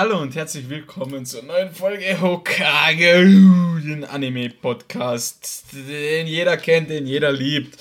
[0.00, 3.22] Hallo und herzlich willkommen zur neuen Folge Hokage,
[3.84, 7.76] den Anime-Podcast, den jeder kennt, den jeder liebt.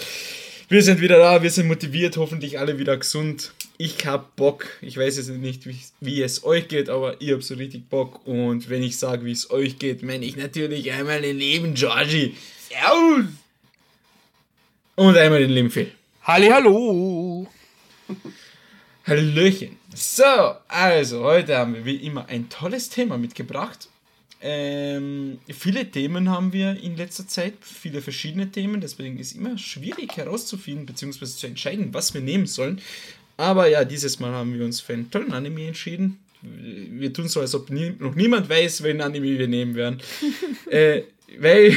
[0.68, 3.54] Wir sind wieder da, wir sind motiviert, hoffentlich alle wieder gesund.
[3.77, 4.68] Ich hab Bock.
[4.82, 8.27] Ich weiß jetzt nicht, wie, wie es euch geht, aber ihr habt so richtig Bock.
[8.27, 12.36] Und wenn ich sage, wie es euch geht, meine ich natürlich einmal den lieben Georgie.
[12.68, 13.27] Servus!
[14.97, 15.89] Und einmal den lieben Phil.
[16.24, 17.47] Halli, hallo!
[19.07, 19.79] Hallöchen.
[20.02, 23.89] So, also heute haben wir wie immer ein tolles Thema mitgebracht.
[24.42, 29.58] Ähm, viele Themen haben wir in letzter Zeit, viele verschiedene Themen, deswegen ist es immer
[29.58, 31.25] schwierig herauszufinden bzw.
[31.25, 32.80] zu entscheiden, was wir nehmen sollen.
[33.36, 36.17] Aber ja, dieses Mal haben wir uns für einen tollen Anime entschieden.
[36.44, 40.00] Wir tun so, als ob nie, noch niemand weiß, welchen Anime wir nehmen werden.
[40.69, 41.02] äh,
[41.38, 41.75] weil,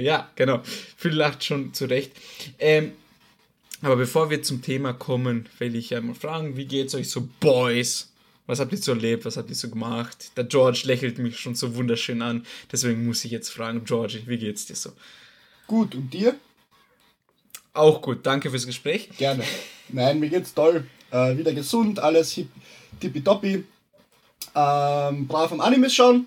[0.02, 0.60] ja, genau,
[0.98, 2.12] Phil lacht schon zurecht.
[2.58, 2.92] Ähm,
[3.82, 7.28] aber bevor wir zum Thema kommen, will ich ja mal fragen, wie geht's euch so,
[7.40, 8.10] Boys?
[8.46, 9.24] Was habt ihr so erlebt?
[9.24, 10.32] Was habt ihr so gemacht?
[10.36, 12.46] Der George lächelt mich schon so wunderschön an.
[12.72, 14.92] Deswegen muss ich jetzt fragen, George, wie geht's dir so?
[15.66, 16.34] Gut, und dir?
[17.74, 19.10] Auch gut, danke fürs Gespräch.
[19.18, 19.44] Gerne.
[19.90, 20.86] Nein, mir geht's toll.
[21.10, 22.48] Äh, wieder gesund, alles hip,
[23.00, 23.64] tippitoppi.
[24.54, 26.26] Ähm, brav am Animes schauen.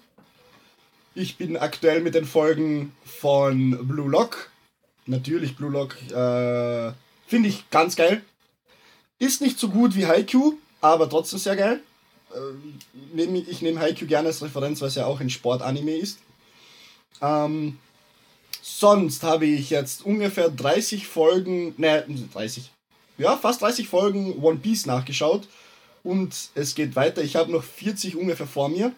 [1.13, 4.49] Ich bin aktuell mit den Folgen von Blue Lock.
[5.07, 5.97] Natürlich Blue Lock.
[6.11, 6.93] Äh,
[7.31, 8.21] Finde ich ganz geil.
[9.17, 11.79] Ist nicht so gut wie Haikyuu, aber trotzdem sehr geil.
[12.35, 16.19] Äh, ich nehme Haikyuu gerne als Referenz, weil es ja auch ein Sportanime ist.
[17.21, 17.79] Ähm,
[18.61, 22.69] sonst habe ich jetzt ungefähr 30 Folgen, ne, 30,
[23.17, 25.47] ja, fast 30 Folgen One Piece nachgeschaut.
[26.03, 27.23] Und es geht weiter.
[27.23, 28.91] Ich habe noch 40 ungefähr vor mir.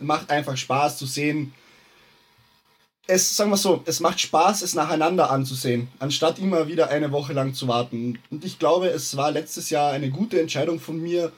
[0.00, 1.54] Macht einfach Spaß zu sehen,
[3.08, 7.32] es, sagen wir so, es macht Spaß, es nacheinander anzusehen, anstatt immer wieder eine Woche
[7.32, 8.18] lang zu warten.
[8.30, 11.32] Und ich glaube, es war letztes Jahr eine gute Entscheidung von mir,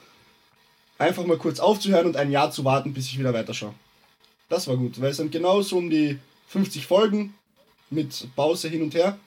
[0.97, 3.73] einfach mal kurz aufzuhören und ein Jahr zu warten, bis ich wieder weiterschaue.
[4.49, 7.35] Das war gut, weil es sind genauso um die 50 Folgen
[7.89, 9.17] mit Pause hin und her.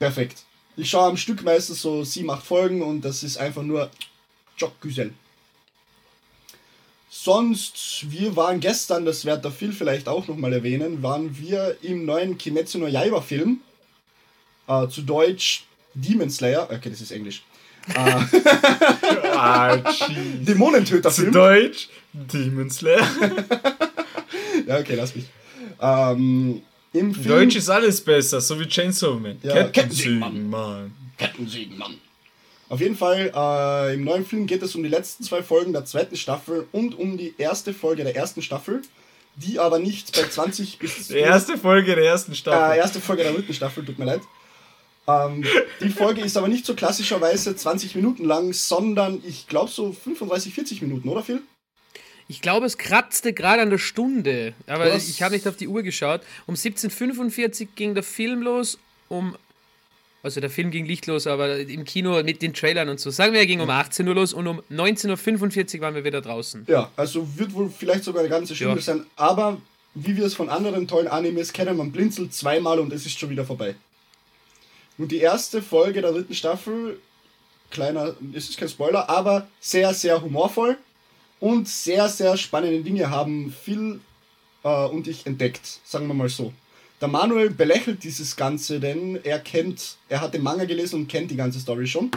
[0.00, 0.42] Perfekt.
[0.76, 3.90] Ich schaue am Stück meistens so 7, 8 Folgen und das ist einfach nur
[4.56, 5.14] Jockgüsel.
[7.10, 12.04] Sonst, wir waren gestern, das wird der Phil vielleicht auch nochmal erwähnen, waren wir im
[12.04, 13.60] neuen Kimetsu no Yaiba Film.
[14.66, 15.64] Äh, zu Deutsch
[15.94, 16.68] Demon Slayer.
[16.70, 17.42] Okay, das ist Englisch.
[17.94, 17.98] Äh,
[19.34, 19.76] ah,
[20.40, 21.32] Dämonentöter Film.
[21.32, 23.08] Zu Deutsch Demon Slayer.
[24.66, 25.24] ja, okay, lass mich.
[25.80, 29.38] Ähm, im Film, Deutsch ist alles besser, so wie Chainsaw Man.
[29.42, 30.92] Ja, Kettensägen, Mann.
[31.16, 31.94] Kettensägen, Mann.
[32.68, 35.84] Auf jeden Fall, äh, im neuen Film geht es um die letzten zwei Folgen der
[35.86, 38.82] zweiten Staffel und um die erste Folge der ersten Staffel,
[39.36, 41.08] die aber nicht bei 20 bis...
[41.08, 42.76] Die erste Folge der ersten Staffel.
[42.76, 44.20] Äh, erste Folge der dritten Staffel, tut mir leid.
[45.06, 45.44] Ähm,
[45.80, 50.52] die Folge ist aber nicht so klassischerweise 20 Minuten lang, sondern ich glaube so 35,
[50.52, 51.40] 40 Minuten, oder Phil?
[52.30, 55.08] Ich glaube, es kratzte gerade an der Stunde, aber Was?
[55.08, 56.20] ich habe nicht auf die Uhr geschaut.
[56.46, 59.34] Um 17.45 Uhr ging der Film los, um
[60.22, 63.10] also der Film ging lichtlos, aber im Kino mit den Trailern und so.
[63.10, 66.20] Sagen wir, er ging um 18 Uhr los und um 19.45 Uhr waren wir wieder
[66.20, 66.64] draußen.
[66.68, 68.82] Ja, also wird wohl vielleicht sogar eine ganze Stunde ja.
[68.82, 69.60] sein, aber
[69.94, 73.30] wie wir es von anderen tollen Animes kennen, man blinzelt zweimal und es ist schon
[73.30, 73.74] wieder vorbei.
[74.96, 76.98] Und die erste Folge der dritten Staffel,
[77.70, 80.76] kleiner, es ist kein Spoiler, aber sehr, sehr humorvoll
[81.40, 84.00] und sehr, sehr spannende Dinge haben Phil
[84.64, 86.52] äh, und ich entdeckt, sagen wir mal so.
[87.00, 91.30] Der Manuel belächelt dieses Ganze, denn er kennt, er hat den Manga gelesen und kennt
[91.30, 92.10] die ganze Story schon.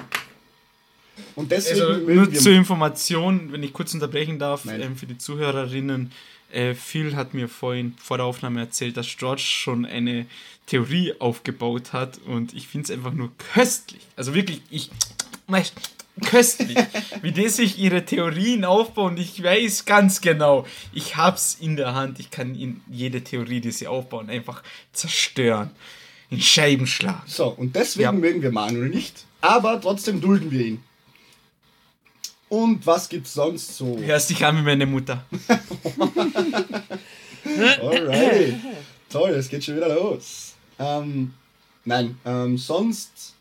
[1.35, 1.81] Und deswegen.
[1.81, 6.11] Also, nur zur Information, wenn ich kurz unterbrechen darf, ähm, für die Zuhörerinnen.
[6.51, 10.25] Äh, Phil hat mir vorhin vor der Aufnahme erzählt, dass George schon eine
[10.65, 14.01] Theorie aufgebaut hat und ich finde es einfach nur köstlich.
[14.17, 14.89] Also wirklich, ich
[16.19, 16.77] köstlich,
[17.21, 19.17] wie die sich ihre Theorien aufbauen.
[19.17, 22.19] Ich weiß ganz genau, ich hab's in der Hand.
[22.19, 24.63] Ich kann in jede Theorie, die sie aufbauen, einfach
[24.93, 25.71] zerstören.
[26.29, 27.23] In Scheiben schlagen.
[27.25, 28.11] So, und deswegen ja.
[28.13, 30.83] mögen wir Manuel nicht, aber trotzdem dulden wir ihn.
[32.47, 33.97] Und was gibt's sonst so?
[33.97, 35.25] Hörst dich an wie meine Mutter.
[37.81, 38.55] Alright.
[39.09, 40.53] Toll, es geht schon wieder los.
[40.79, 41.33] Ähm,
[41.85, 43.35] nein, ähm, sonst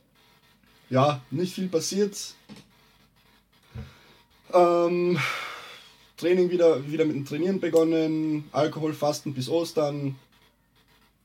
[0.90, 2.34] ja, nicht viel passiert.
[4.52, 5.18] Ähm,
[6.16, 10.16] Training wieder, wieder mit dem Trainieren begonnen, Alkoholfasten bis Ostern,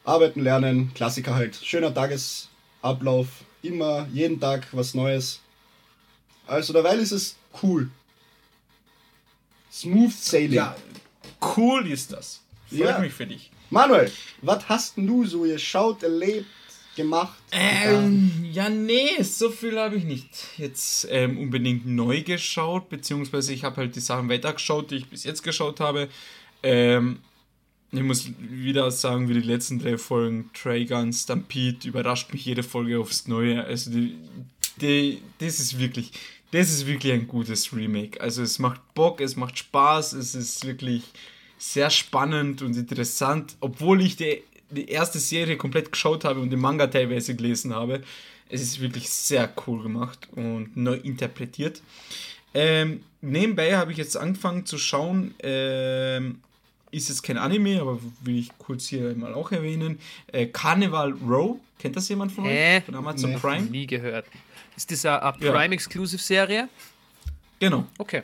[0.04, 1.56] arbeiten, lernen, Klassiker halt.
[1.56, 3.28] Schöner Tagesablauf,
[3.62, 5.42] immer, jeden Tag was Neues.
[6.48, 7.90] Also derweil ist es cool.
[9.72, 10.54] Smooth Sailing.
[10.54, 10.76] Ja,
[11.58, 12.42] cool ist das.
[12.70, 13.00] Freut ja.
[13.00, 13.52] mich für dich.
[13.72, 16.46] Manuel, was hast du so geschaut, erlebt,
[16.96, 17.38] gemacht?
[17.52, 20.28] Ähm, ja, nee, so viel habe ich nicht
[20.58, 25.24] jetzt ähm, unbedingt neu geschaut, beziehungsweise ich habe halt die Sachen weitergeschaut, die ich bis
[25.24, 26.10] jetzt geschaut habe.
[26.64, 27.20] Ähm,
[27.92, 33.00] ich muss wieder sagen, wie die letzten drei Folgen, Trigun, Stampede, überrascht mich jede Folge
[33.00, 33.64] aufs Neue.
[33.64, 34.18] Also die,
[34.82, 36.12] die, das ist wirklich,
[36.52, 38.20] das ist wirklich ein gutes Remake.
[38.20, 41.04] Also es macht Bock, es macht Spaß, es ist wirklich
[41.58, 46.60] sehr spannend und interessant, obwohl ich die, die erste Serie komplett geschaut habe und den
[46.60, 48.02] Manga teilweise gelesen habe.
[48.50, 51.82] Es ist wirklich sehr cool gemacht und neu interpretiert.
[52.54, 56.40] Ähm, nebenbei habe ich jetzt angefangen zu schauen, ähm,
[56.92, 60.00] ist jetzt kein Anime, aber will ich kurz hier mal auch erwähnen.
[60.28, 62.78] Äh, Carnival Row, kennt das jemand von Hä?
[62.78, 62.84] euch?
[62.86, 63.38] Von Amazon Nee.
[63.38, 63.66] Prime?
[63.66, 64.26] Nie gehört.
[64.78, 65.52] Ist das eine, eine.
[65.52, 66.70] Prime-Exclusive-Serie?
[67.60, 67.86] Genau.
[67.98, 68.24] Okay.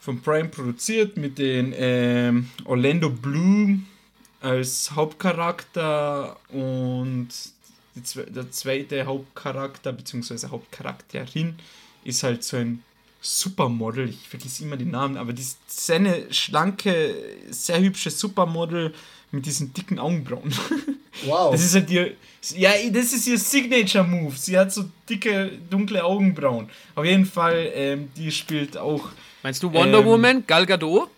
[0.00, 3.86] Von Prime produziert mit den ähm, Orlando Bloom
[4.40, 7.28] als Hauptcharakter und
[7.94, 8.02] die,
[8.32, 10.48] der zweite Hauptcharakter bzw.
[10.48, 11.56] Hauptcharakterin
[12.04, 12.82] ist halt so ein
[13.20, 14.08] Supermodel.
[14.08, 17.14] Ich vergesse immer den Namen, aber die ist sehr eine schlanke,
[17.50, 18.94] sehr hübsche Supermodel
[19.30, 20.52] mit diesen dicken Augenbrauen.
[21.26, 21.52] Wow.
[21.52, 22.12] Das ist halt ihr.
[22.54, 24.34] Ja, das ist ihr Signature-Move.
[24.36, 26.70] Sie hat so dicke, dunkle Augenbrauen.
[26.94, 29.08] Auf jeden Fall, ähm, die spielt auch.
[29.42, 31.10] Meinst du Wonder Ähm, Woman, Gal Gadot?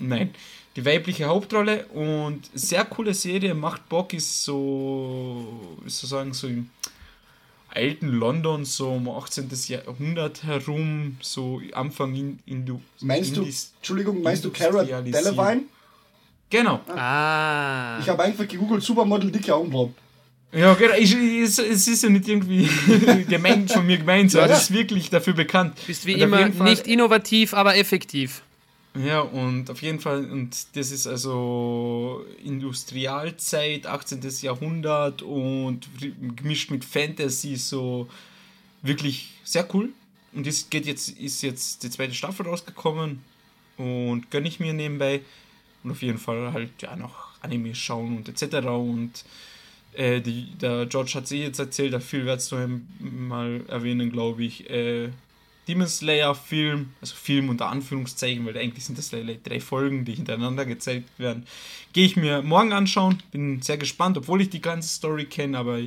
[0.00, 0.34] Nein.
[0.78, 5.44] Die weibliche Hauptrolle und sehr coole Serie, macht Bock, ist so,
[5.82, 6.70] wie soll ich sagen, so im
[7.74, 9.50] alten London, so um 18.
[9.66, 14.84] Jahrhundert herum, so Anfang in, in Meinst du, Entschuldigung, meinst du Cara.
[14.84, 15.62] Delevingne?
[16.48, 16.80] Genau.
[16.94, 17.98] Ah.
[18.00, 19.92] Ich habe einfach gegoogelt, Supermodel, dicke Augenbrauen.
[20.52, 20.94] Ja, genau.
[20.94, 22.68] Ich, ich, es es ist ja nicht irgendwie
[23.28, 24.38] gemeint von mir gemeint, so.
[24.38, 24.54] Ja, ja.
[24.54, 25.76] ist wirklich dafür bekannt.
[25.88, 28.42] Bist wie immer nicht innovativ, aber effektiv.
[29.04, 34.20] Ja, und auf jeden Fall, und das ist also Industrialzeit, 18.
[34.42, 35.88] Jahrhundert und
[36.36, 38.08] gemischt mit Fantasy, so
[38.82, 39.90] wirklich sehr cool.
[40.32, 43.22] Und das geht jetzt, ist jetzt die zweite Staffel rausgekommen
[43.76, 45.20] und gönne ich mir nebenbei.
[45.84, 48.66] Und auf jeden Fall halt ja noch Anime schauen und etc.
[48.66, 49.24] Und
[49.92, 52.52] äh, die, der George hat sie jetzt erzählt, der Phil wird es
[52.98, 54.68] mal erwähnen, glaube ich.
[54.68, 55.10] Äh,
[55.68, 60.64] Demon Slayer Film, also Film unter Anführungszeichen, weil eigentlich sind das drei Folgen, die hintereinander
[60.64, 61.46] gezeigt werden.
[61.92, 65.80] Gehe ich mir morgen anschauen, bin sehr gespannt, obwohl ich die ganze Story kenne, aber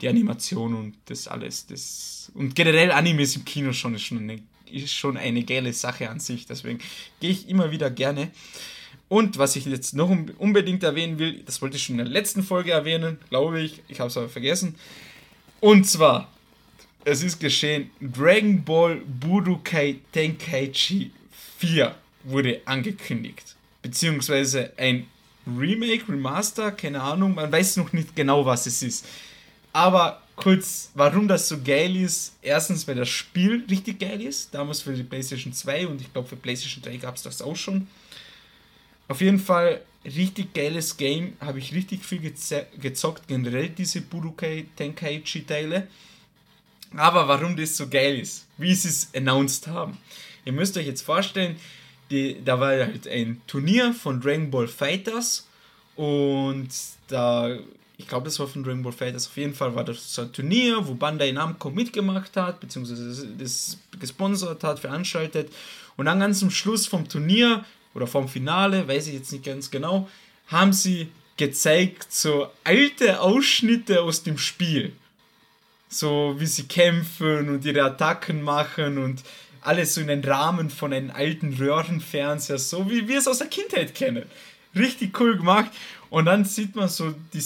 [0.00, 4.40] die Animation und das alles, das und generell Animes im Kino schon ist schon eine,
[4.70, 6.78] ist schon eine geile Sache an sich, deswegen
[7.20, 8.30] gehe ich immer wieder gerne.
[9.08, 12.12] Und was ich jetzt noch un- unbedingt erwähnen will, das wollte ich schon in der
[12.12, 14.76] letzten Folge erwähnen, glaube ich, ich habe es aber vergessen.
[15.60, 16.32] Und zwar,
[17.04, 21.10] es ist geschehen, Dragon Ball Budokai Tenkaichi
[21.58, 23.54] 4 wurde angekündigt.
[23.82, 25.06] Beziehungsweise ein
[25.46, 29.06] Remake, Remaster, keine Ahnung, man weiß noch nicht genau, was es ist.
[29.72, 32.36] Aber kurz, warum das so geil ist.
[32.40, 34.54] Erstens, weil das Spiel richtig geil ist.
[34.54, 37.56] Damals für die PlayStation 2 und ich glaube für PlayStation 3 gab es das auch
[37.56, 37.86] schon.
[39.08, 41.34] Auf jeden Fall richtig geiles Game.
[41.40, 42.20] Habe ich richtig viel
[42.80, 43.28] gezockt.
[43.28, 45.88] Generell diese Budokai Tenkaichi Teile.
[46.96, 49.98] Aber warum das so geil ist, wie sie es announced haben.
[50.44, 51.56] Ihr müsst euch jetzt vorstellen,
[52.10, 55.48] die, da war halt ein Turnier von Dragon Ball Fighters
[55.96, 56.68] und
[57.08, 57.56] da,
[57.96, 60.32] ich glaube, das war von Dragon Ball Fighters, auf jeden Fall war das so ein
[60.32, 65.50] Turnier, wo Bandai Namco mitgemacht hat, beziehungsweise das gesponsert hat, veranstaltet.
[65.96, 67.64] Und dann ganz zum Schluss vom Turnier
[67.94, 70.08] oder vom Finale, weiß ich jetzt nicht ganz genau,
[70.48, 74.92] haben sie gezeigt so alte Ausschnitte aus dem Spiel
[75.98, 79.22] so wie sie kämpfen und ihre Attacken machen und
[79.60, 83.46] alles so in den Rahmen von einem alten Röhrenfernseher, so wie wir es aus der
[83.46, 84.26] Kindheit kennen.
[84.76, 85.70] Richtig cool gemacht.
[86.10, 87.42] Und dann sieht man so die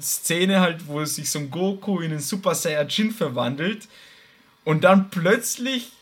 [0.00, 3.88] Szene halt, wo sich so ein Goku in einen Super Saiyajin verwandelt
[4.64, 5.92] und dann plötzlich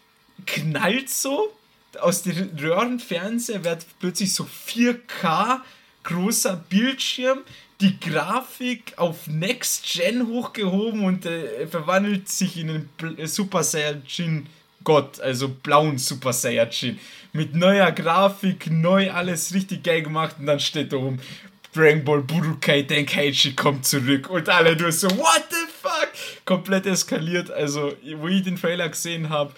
[0.46, 1.52] knallt so
[2.00, 5.60] aus dem Röhrenfernseher wird plötzlich so 4K
[6.02, 7.40] großer Bildschirm,
[7.80, 14.46] die Grafik auf Next Gen hochgehoben und äh, verwandelt sich in einen Bl- Super Saiyajin
[14.84, 16.98] Gott, also blauen Super Saiyajin.
[17.32, 21.20] Mit neuer Grafik, neu alles richtig geil gemacht und dann steht da oben
[21.72, 26.08] Dragon Ball Budokai Tenkaichi kommt zurück und alle nur so, what the fuck?
[26.44, 27.50] Komplett eskaliert.
[27.50, 29.54] Also, wo ich den Trailer gesehen habe,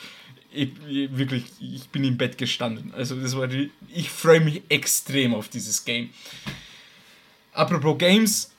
[0.52, 2.92] ich, ich, wirklich, ich bin im Bett gestanden.
[2.94, 3.48] Also, das war,
[3.94, 6.10] ich freue mich extrem auf dieses Game.
[7.52, 8.50] Apropos Games,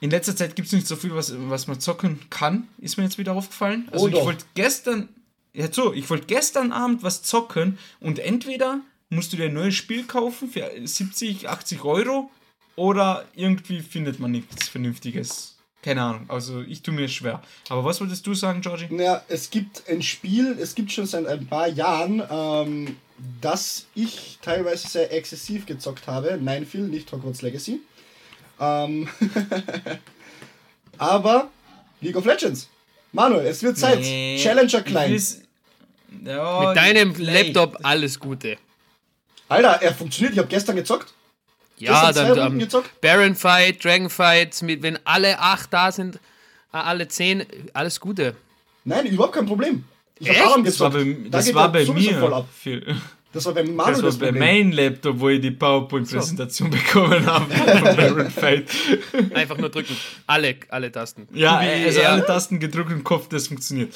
[0.00, 3.04] in letzter Zeit gibt es nicht so viel, was, was man zocken kann, ist mir
[3.04, 3.88] jetzt wieder aufgefallen.
[3.90, 5.08] Also Oh ich wollte gestern,
[5.52, 9.74] ja so, ich wollte gestern Abend was zocken und entweder musst du dir ein neues
[9.74, 12.30] Spiel kaufen für 70, 80 Euro
[12.74, 15.55] oder irgendwie findet man nichts Vernünftiges.
[15.86, 16.24] Keine Ahnung.
[16.26, 17.40] Also ich tue mir schwer.
[17.68, 18.88] Aber was wolltest du sagen, Georgie?
[18.90, 22.96] Ja, es gibt ein Spiel, es gibt schon seit ein paar Jahren, ähm,
[23.40, 26.40] das ich teilweise sehr exzessiv gezockt habe.
[26.42, 27.78] Nein, viel, nicht Hogwarts Legacy.
[28.58, 29.08] Ähm,
[30.98, 31.50] aber
[32.00, 32.68] League of Legends.
[33.12, 34.00] Manuel, es wird Zeit.
[34.00, 35.22] Nee, Challenger klein.
[36.24, 37.14] Ja, Mit deinem.
[37.16, 38.56] Laptop alles Gute.
[39.48, 40.32] Alter, er funktioniert.
[40.32, 41.14] Ich habe gestern gezockt.
[41.78, 43.00] Ja, dann, dann gezockt.
[43.00, 46.16] Baron Fight, Dragon Fight, mit, wenn alle acht da sind,
[46.72, 48.34] äh, alle zehn, alles Gute.
[48.84, 49.84] Nein, überhaupt kein Problem.
[50.18, 50.94] Ich habe Aram gezockt.
[50.94, 52.18] Das war bei, das da war bei mir.
[52.18, 52.48] Voll ab.
[52.58, 52.96] Viel.
[53.32, 56.78] Das war bei Manuel Das war bei meinem Laptop, wo ich die PowerPoint-Präsentation so.
[56.78, 58.70] bekommen habe von Baron Fight.
[59.34, 59.94] Einfach nur drücken.
[60.26, 61.28] Alle, alle Tasten.
[61.34, 63.92] Ja, also alle Tasten gedrückt im Kopf, das funktioniert.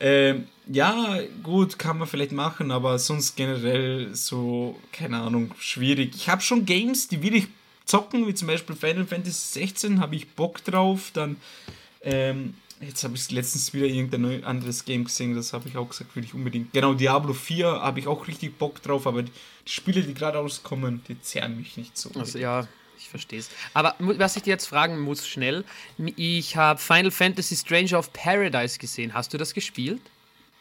[0.00, 6.12] Ähm, ja, gut, kann man vielleicht machen, aber sonst generell so, keine Ahnung, schwierig.
[6.14, 7.48] Ich habe schon Games, die will ich
[7.84, 11.10] zocken, wie zum Beispiel Final Fantasy 16, habe ich Bock drauf.
[11.12, 11.36] Dann,
[12.02, 16.14] ähm, jetzt habe ich letztens wieder irgendein anderes Game gesehen, das habe ich auch gesagt,
[16.16, 16.72] will ich unbedingt.
[16.72, 19.32] Genau, Diablo 4 habe ich auch richtig Bock drauf, aber die
[19.66, 22.10] Spiele, die gerade rauskommen, die zehren mich nicht so.
[22.18, 22.66] Also, ja,
[23.02, 23.50] ich verstehe es.
[23.74, 25.64] Aber was ich dir jetzt fragen muss, schnell,
[26.16, 29.12] ich habe Final Fantasy Stranger of Paradise gesehen.
[29.14, 30.00] Hast du das gespielt?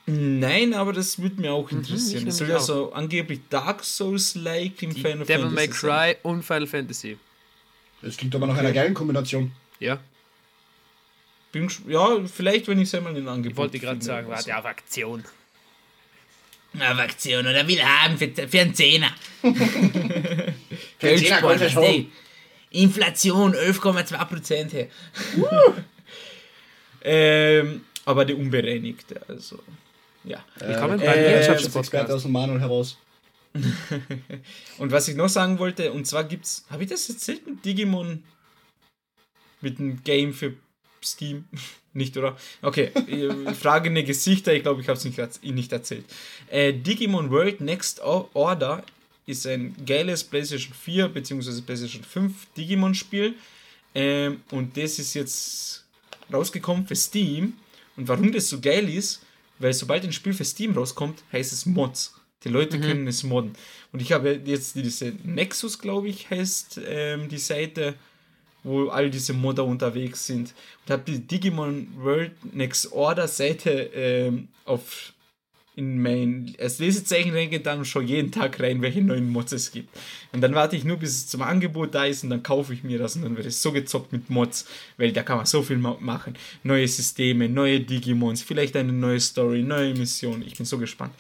[0.08, 2.24] Nein, aber das würde mir auch mhm, interessieren.
[2.24, 5.28] Mhm, das soll ja so angeblich Dark Souls-like im Die Final Devil Fantasy.
[5.28, 7.18] Devil May Cry und Final Fantasy.
[8.02, 9.52] Das klingt aber nach einer geilen Kombination.
[9.80, 10.00] Ja.
[11.52, 14.66] Bin, ja, vielleicht, wenn ich es einmal in Angebot Ich wollte gerade sagen, warte auf
[14.66, 15.24] Aktion.
[16.76, 19.14] Auf Aktion oder will haben für, für einen Zehner.
[19.42, 22.06] für einen Zehner
[22.72, 24.88] Inflation 11,2% her.
[27.04, 29.60] ähm, aber die unbereinigte, also.
[30.24, 30.44] Ja.
[30.58, 32.98] Willkommen äh, bei Wirtschaftsexperte aus dem Manuel heraus.
[34.78, 38.24] und was ich noch sagen wollte, und zwar gibt's, habe ich das erzählt mit Digimon?
[39.60, 40.54] Mit einem Game für
[41.04, 41.46] Steam?
[41.94, 42.38] nicht, oder?
[42.62, 42.92] Okay,
[43.60, 46.06] fragende Gesichter, ich glaube, ich habe es nicht, nicht erzählt.
[46.50, 48.84] Äh, Digimon World Next Order
[49.32, 51.62] ist ein geiles PlayStation 4 bzw.
[51.62, 53.36] PlayStation 5 Digimon-Spiel.
[53.94, 55.86] Ähm, und das ist jetzt
[56.32, 57.54] rausgekommen für Steam.
[57.98, 59.22] Und warum das so geil ist,
[59.60, 62.14] weil sobald ein Spiel für Steam rauskommt, heißt es Mods.
[62.44, 62.82] Die Leute mhm.
[62.82, 63.54] können es modden.
[63.92, 67.96] Und ich habe jetzt diese Nexus, glaube ich, heißt ähm, die Seite,
[68.64, 70.54] wo all diese Modder unterwegs sind.
[70.86, 75.14] Und habe die Digimon World Next Order Seite ähm, auf
[75.82, 79.90] in mein Lesezeichen reingeht dann schon jeden Tag rein, welche neuen Mods es gibt.
[80.32, 82.84] Und dann warte ich nur, bis es zum Angebot da ist und dann kaufe ich
[82.84, 85.64] mir das und dann wird es so gezockt mit Mods, weil da kann man so
[85.64, 86.38] viel machen.
[86.64, 90.44] Neue Systeme, neue Digimons, vielleicht eine neue Story, neue Mission.
[90.46, 91.14] Ich bin so gespannt.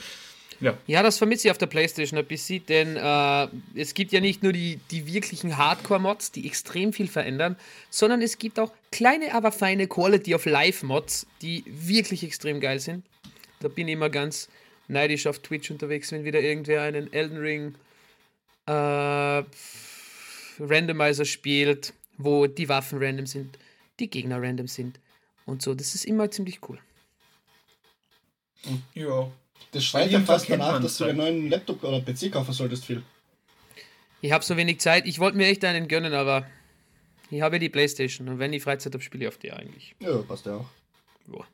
[0.61, 0.77] Ja.
[0.85, 4.43] ja, das vermisse ich auf der Playstation ein bisschen, denn äh, es gibt ja nicht
[4.43, 7.55] nur die, die wirklichen Hardcore-Mods, die extrem viel verändern,
[7.89, 13.03] sondern es gibt auch kleine, aber feine Quality of Life-Mods, die wirklich extrem geil sind.
[13.61, 14.49] Da bin ich immer ganz
[14.87, 17.75] neidisch auf Twitch unterwegs, wenn wieder irgendwer einen Elden Ring
[18.65, 19.43] äh,
[20.59, 23.57] Randomizer spielt, wo die Waffen random sind,
[23.99, 24.99] die Gegner random sind
[25.45, 25.73] und so.
[25.73, 26.79] Das ist immer ziemlich cool.
[28.93, 29.31] Ja.
[29.71, 33.03] Das schreit ja fast danach, dass du einen neuen Laptop oder PC kaufen solltest, Phil.
[34.19, 35.07] Ich habe so wenig Zeit.
[35.07, 36.45] Ich wollte mir echt einen gönnen, aber
[37.29, 39.95] ich habe ja die Playstation und wenn ich Freizeit habe, spiele ich auf die eigentlich.
[39.99, 40.69] Ja, passt ja auch.
[41.33, 41.45] Ja.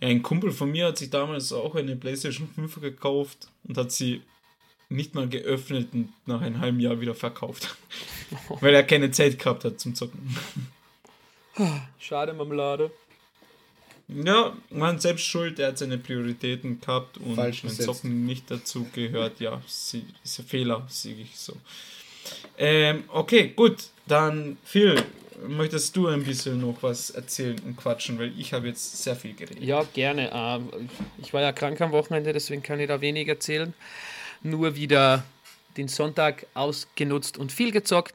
[0.00, 3.92] Ja, ein Kumpel von mir hat sich damals auch eine PlayStation 5 gekauft und hat
[3.92, 4.22] sie
[4.88, 7.76] nicht mal geöffnet und nach einem halben Jahr wieder verkauft.
[8.60, 10.36] Weil er keine Zeit gehabt hat zum Zocken.
[11.98, 12.90] Schade, Marmelade.
[14.08, 18.86] Ja, man selbst schuld, er hat seine Prioritäten gehabt und Falsch mein Zocken nicht dazu
[18.92, 19.40] gehört.
[19.40, 21.54] Ja, ist ein Fehler, sehe ich so.
[22.56, 25.02] Ähm, okay, gut, dann Phil,
[25.46, 29.34] möchtest du ein bisschen noch was erzählen und quatschen, weil ich habe jetzt sehr viel
[29.34, 29.62] geredet.
[29.62, 30.30] Ja, gerne.
[30.32, 30.88] Ähm,
[31.18, 33.74] ich war ja krank am Wochenende, deswegen kann ich da wenig erzählen.
[34.42, 35.24] Nur wieder
[35.76, 38.14] den Sonntag ausgenutzt und viel gezockt.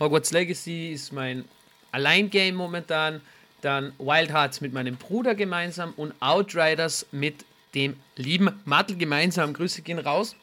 [0.00, 1.44] Hogwarts Legacy ist mein
[1.92, 3.20] Alleingame momentan.
[3.62, 7.44] Dann Wild Hearts mit meinem Bruder gemeinsam und Outriders mit
[7.74, 9.52] dem lieben Mattel gemeinsam.
[9.52, 10.36] Grüße gehen raus.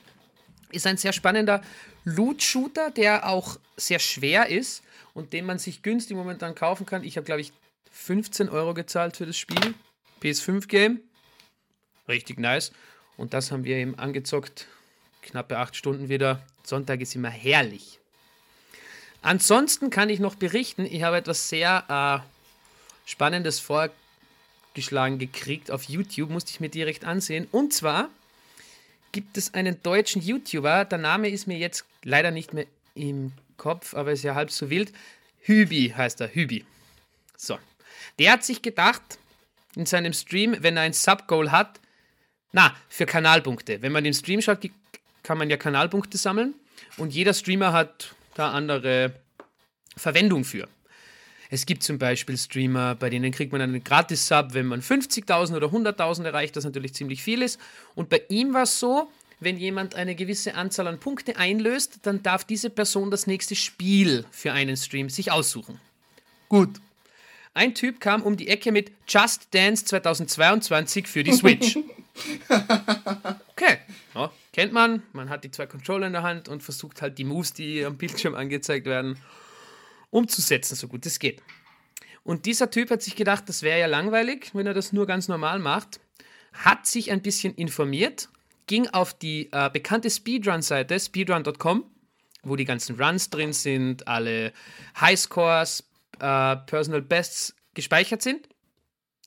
[0.72, 1.62] Ist ein sehr spannender
[2.06, 4.83] Loot-Shooter, der auch sehr schwer ist
[5.14, 7.04] und den man sich günstig momentan kaufen kann.
[7.04, 7.54] Ich habe, glaube ich,
[7.92, 9.74] 15 Euro gezahlt für das Spiel.
[10.22, 11.02] PS5-Game.
[12.08, 12.72] Richtig nice.
[13.18, 14.68] Und das haben wir eben angezockt.
[15.22, 16.42] Knappe acht Stunden wieder.
[16.64, 18.00] Sonntag ist immer herrlich.
[19.22, 26.30] Ansonsten kann ich noch berichten, ich habe etwas sehr äh, Spannendes vorgeschlagen gekriegt auf YouTube,
[26.30, 27.48] musste ich mir direkt ansehen.
[27.52, 28.10] Und zwar
[29.14, 32.66] gibt es einen deutschen YouTuber, der Name ist mir jetzt leider nicht mehr
[32.96, 33.32] im
[33.64, 34.92] Kopf, aber ist ja halb so wild.
[35.40, 36.66] Hübi heißt er, Hübi.
[37.38, 37.58] So.
[38.20, 39.02] Der hat sich gedacht,
[39.78, 41.80] in seinem Stream, wenn er ein Sub-Goal hat,
[42.52, 43.82] na, für Kanalpunkte.
[43.82, 44.70] Wenn man den Stream schaut,
[45.24, 46.54] kann man ja Kanalpunkte sammeln
[46.98, 49.14] und jeder Streamer hat da andere
[49.96, 50.68] Verwendung für.
[51.50, 55.68] Es gibt zum Beispiel Streamer, bei denen kriegt man einen Gratis-Sub, wenn man 50.000 oder
[55.68, 57.60] 100.000 erreicht, das natürlich ziemlich viel ist.
[57.96, 59.10] Und bei ihm war es so,
[59.40, 64.26] wenn jemand eine gewisse Anzahl an Punkte einlöst, dann darf diese Person das nächste Spiel
[64.32, 65.80] für einen Stream sich aussuchen.
[66.50, 66.82] Gut.
[67.54, 71.78] Ein Typ kam um die Ecke mit Just Dance 2022 für die Switch.
[73.56, 73.78] Okay,
[74.14, 75.04] ja, kennt man.
[75.14, 77.98] Man hat die zwei Controller in der Hand und versucht halt die Moves, die am
[77.98, 79.18] Bildschirm angezeigt werden,
[80.10, 81.42] umzusetzen, so gut es geht.
[82.24, 85.28] Und dieser Typ hat sich gedacht, das wäre ja langweilig, wenn er das nur ganz
[85.28, 86.00] normal macht,
[86.54, 88.30] hat sich ein bisschen informiert,
[88.68, 91.84] ging auf die äh, bekannte Speedrun-Seite speedrun.com,
[92.44, 94.54] wo die ganzen Runs drin sind, alle
[95.00, 95.84] Highscores,
[96.20, 98.48] äh, Personal Bests gespeichert sind,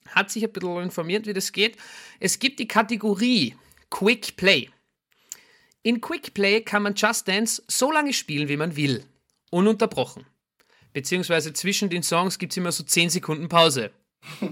[0.09, 1.77] hat sich ein bisschen informiert, wie das geht.
[2.19, 3.55] Es gibt die Kategorie
[3.89, 4.69] Quick Play.
[5.83, 9.05] In Quick Play kann man Just Dance so lange spielen, wie man will,
[9.49, 10.25] ununterbrochen
[10.97, 13.91] beziehungsweise zwischen den Songs gibt es immer so 10 Sekunden Pause.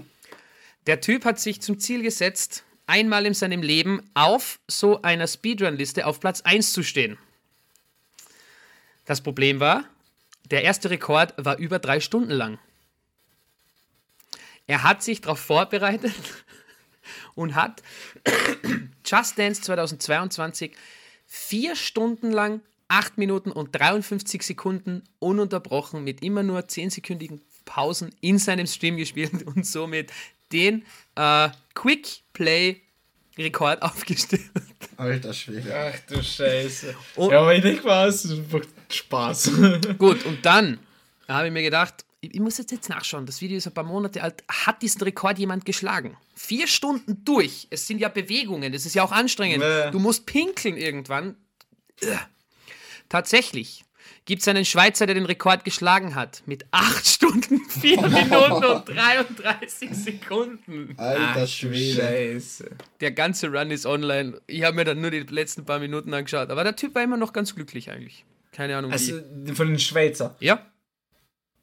[0.86, 6.06] Der Typ hat sich zum Ziel gesetzt, einmal in seinem Leben auf so einer Speedrun-Liste
[6.06, 7.18] auf Platz 1 zu stehen.
[9.04, 9.84] Das Problem war,
[10.50, 12.58] der erste Rekord war über drei Stunden lang.
[14.66, 16.14] Er hat sich darauf vorbereitet
[17.34, 17.82] und hat
[19.04, 20.72] Just Dance 2022
[21.26, 28.38] vier Stunden lang 8 Minuten und 53 Sekunden ununterbrochen mit immer nur 10-sekündigen Pausen in
[28.38, 30.12] seinem Stream gespielt und somit
[30.52, 30.84] den
[31.16, 32.82] äh, Quick Play
[33.38, 34.50] Rekord aufgestellt.
[34.96, 35.72] Alter Schwede.
[35.74, 36.94] Ach du Scheiße.
[37.16, 38.26] Und ja, aber ich denke mal, es
[38.90, 39.50] Spaß.
[39.98, 40.78] Gut, und dann
[41.28, 43.84] habe ich mir gedacht, ich, ich, muss jetzt, jetzt nachschauen, das Video ist ein paar
[43.84, 46.16] Monate alt, hat diesen Rekord jemand geschlagen?
[46.34, 49.58] Vier Stunden durch, es sind ja Bewegungen, es ist ja auch anstrengend.
[49.58, 49.90] Nee.
[49.90, 51.36] Du musst pinkeln irgendwann.
[53.08, 53.85] Tatsächlich
[54.24, 56.42] gibt es einen Schweizer, der den Rekord geschlagen hat.
[56.46, 60.94] Mit 8 Stunden, 4 Minuten und 33 Sekunden.
[60.96, 62.02] Alter Ach, Schwede.
[62.02, 62.70] Scheiße.
[63.00, 64.40] Der ganze Run ist online.
[64.46, 66.50] Ich habe mir dann nur die letzten paar Minuten angeschaut.
[66.50, 68.24] Aber der Typ war immer noch ganz glücklich eigentlich.
[68.52, 68.92] Keine Ahnung.
[68.92, 69.52] Also wie.
[69.54, 70.36] von den Schweizer?
[70.40, 70.64] Ja.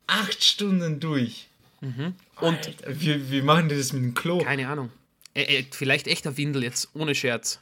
[0.08, 1.48] 8 Stunden durch.
[1.82, 2.16] Mhm.
[2.40, 4.40] Und Alter, wie, wie machen die das mit dem Klo?
[4.40, 4.90] Keine Ahnung.
[5.34, 7.60] Äh, äh, vielleicht echter Windel jetzt, ohne Scherz.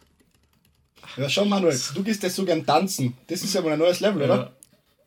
[1.17, 3.17] Ja, schau Manuel, du gehst jetzt so gern tanzen.
[3.27, 4.25] Das ist ja mal ein neues Level, ja.
[4.25, 4.53] oder?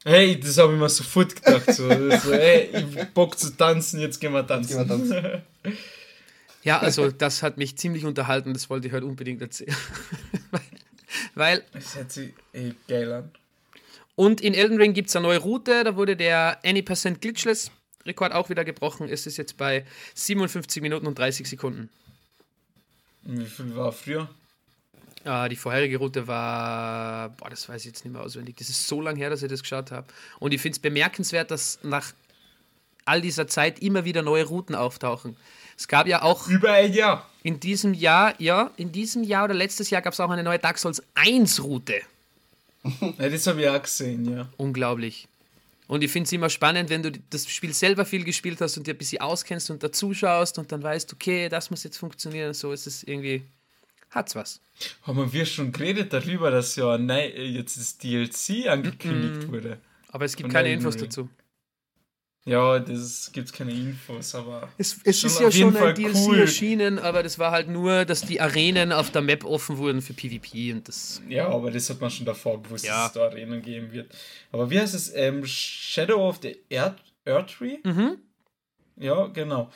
[0.04, 1.72] Hey, das habe ich mir sofort gedacht.
[1.72, 4.76] So, so, hey, ich Bock zu tanzen, jetzt gehen wir tanzen.
[4.76, 5.42] Gehen wir tanzen.
[6.62, 9.76] Ja, also das hat mich ziemlich unterhalten, das wollte ich heute unbedingt erzählen.
[11.34, 11.62] Weil.
[11.74, 13.30] Das hört sich eh geil an.
[14.16, 17.70] Und in Elden Ring gibt es eine neue Route, da wurde der Any% Glitchless
[18.06, 19.08] Rekord auch wieder gebrochen.
[19.10, 21.90] Es ist jetzt bei 57 Minuten und 30 Sekunden.
[23.22, 24.28] Wie viel war früher?
[25.24, 28.56] Äh, die vorherige Route war, boah, das weiß ich jetzt nicht mehr auswendig.
[28.56, 30.06] Das ist so lange her, dass ich das geschaut habe.
[30.38, 32.12] Und ich finde es bemerkenswert, dass nach
[33.04, 35.36] all dieser Zeit immer wieder neue Routen auftauchen.
[35.76, 36.48] Es gab ja auch.
[36.48, 37.28] Über ein Jahr.
[37.42, 40.58] In diesem Jahr, ja, in diesem Jahr oder letztes Jahr gab es auch eine neue
[40.58, 42.00] Dark Souls 1 Route.
[43.18, 44.48] ja, das habe ich auch gesehen, ja.
[44.56, 45.26] Unglaublich.
[45.86, 48.86] Und ich finde es immer spannend, wenn du das Spiel selber viel gespielt hast und
[48.86, 52.54] dir ein bisschen auskennst und dazuschaust und dann weißt, okay, das muss jetzt funktionieren.
[52.54, 53.42] So ist es irgendwie
[54.14, 54.60] hat's was.
[55.02, 59.52] Haben wir schon geredet darüber, dass ja nein, jetzt das DLC angekündigt mm -mm.
[59.52, 59.78] wurde?
[60.08, 61.28] Aber es gibt keine Infos dazu.
[62.46, 64.68] Ja, das gibt keine Infos, aber.
[64.76, 66.38] Es, es ist ja schon ein DLC cool.
[66.40, 70.12] erschienen, aber das war halt nur, dass die Arenen auf der Map offen wurden für
[70.12, 71.22] PvP und das.
[71.26, 72.96] Ja, aber das hat man schon davor gewusst, ja.
[72.96, 74.14] dass es da Arenen geben wird.
[74.52, 75.14] Aber wie heißt es?
[75.14, 77.78] Ähm, Shadow of the Earth, Earthtree?
[77.82, 78.18] Mhm.
[78.96, 79.72] Ja, genau.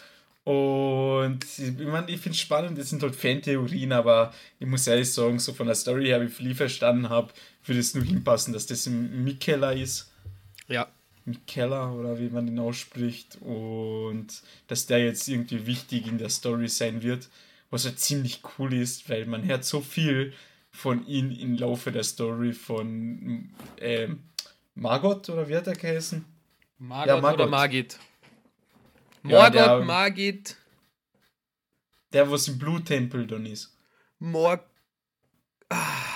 [0.48, 5.12] Und ich, meine, ich finde es spannend, das sind halt Fantheorien, aber ich muss ehrlich
[5.12, 7.34] sagen, so von der Story her, wie ich viel verstanden habe,
[7.66, 10.10] würde es nur hinpassen, dass das ein Mikella ist.
[10.66, 10.88] Ja.
[11.26, 13.36] Mikella oder wie man den ausspricht.
[13.42, 17.28] Und dass der jetzt irgendwie wichtig in der Story sein wird.
[17.68, 20.32] Was halt ziemlich cool ist, weil man hört so viel
[20.70, 23.50] von ihm im Laufe der Story von
[23.82, 24.20] ähm,
[24.74, 26.24] Margot oder wie hat er geheißen?
[26.78, 27.40] Margot, ja, Margot.
[27.40, 27.98] oder Margit?
[29.28, 30.56] Morgoth, ja, der, Margit.
[32.12, 33.76] Der, was im Bluttempel dann ist.
[34.18, 34.64] Morg.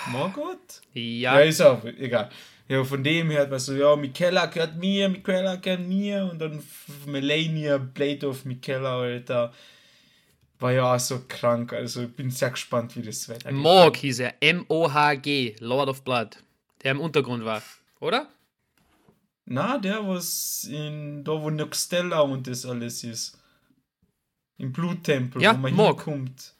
[0.08, 0.80] Morgoth?
[0.94, 1.38] Ja.
[1.38, 2.30] Ja, ist auch, egal.
[2.68, 6.62] Ja, von dem hört man so, ja, Mikella gehört mir, Mikella gehört mir und dann
[7.06, 9.52] Melania, Blade of Mikella, Alter.
[10.58, 13.52] War ja auch so krank, also ich bin sehr gespannt, wie das weitergeht.
[13.52, 16.38] Morg hieß er, M-O-H-G, Lord of Blood,
[16.82, 17.62] der im Untergrund war,
[18.00, 18.28] oder?
[19.44, 23.38] Na, der, was in da wo Noxtella und das alles ist.
[24.58, 26.04] Im Bluttempel, Ja, wo man Morg.
[26.04, 26.54] hinkommt.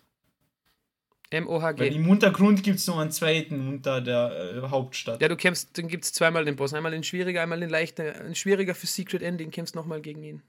[1.30, 1.88] Weil M-O-H-G.
[1.88, 5.22] im Untergrund gibt es noch einen zweiten unter der äh, Hauptstadt.
[5.22, 6.74] Ja, du kämpfst, dann gibt es zweimal den Boss.
[6.74, 8.20] Einmal in schwieriger, einmal in leichter.
[8.20, 10.42] Ein schwieriger für Secret Ending, kämpfst nochmal gegen ihn.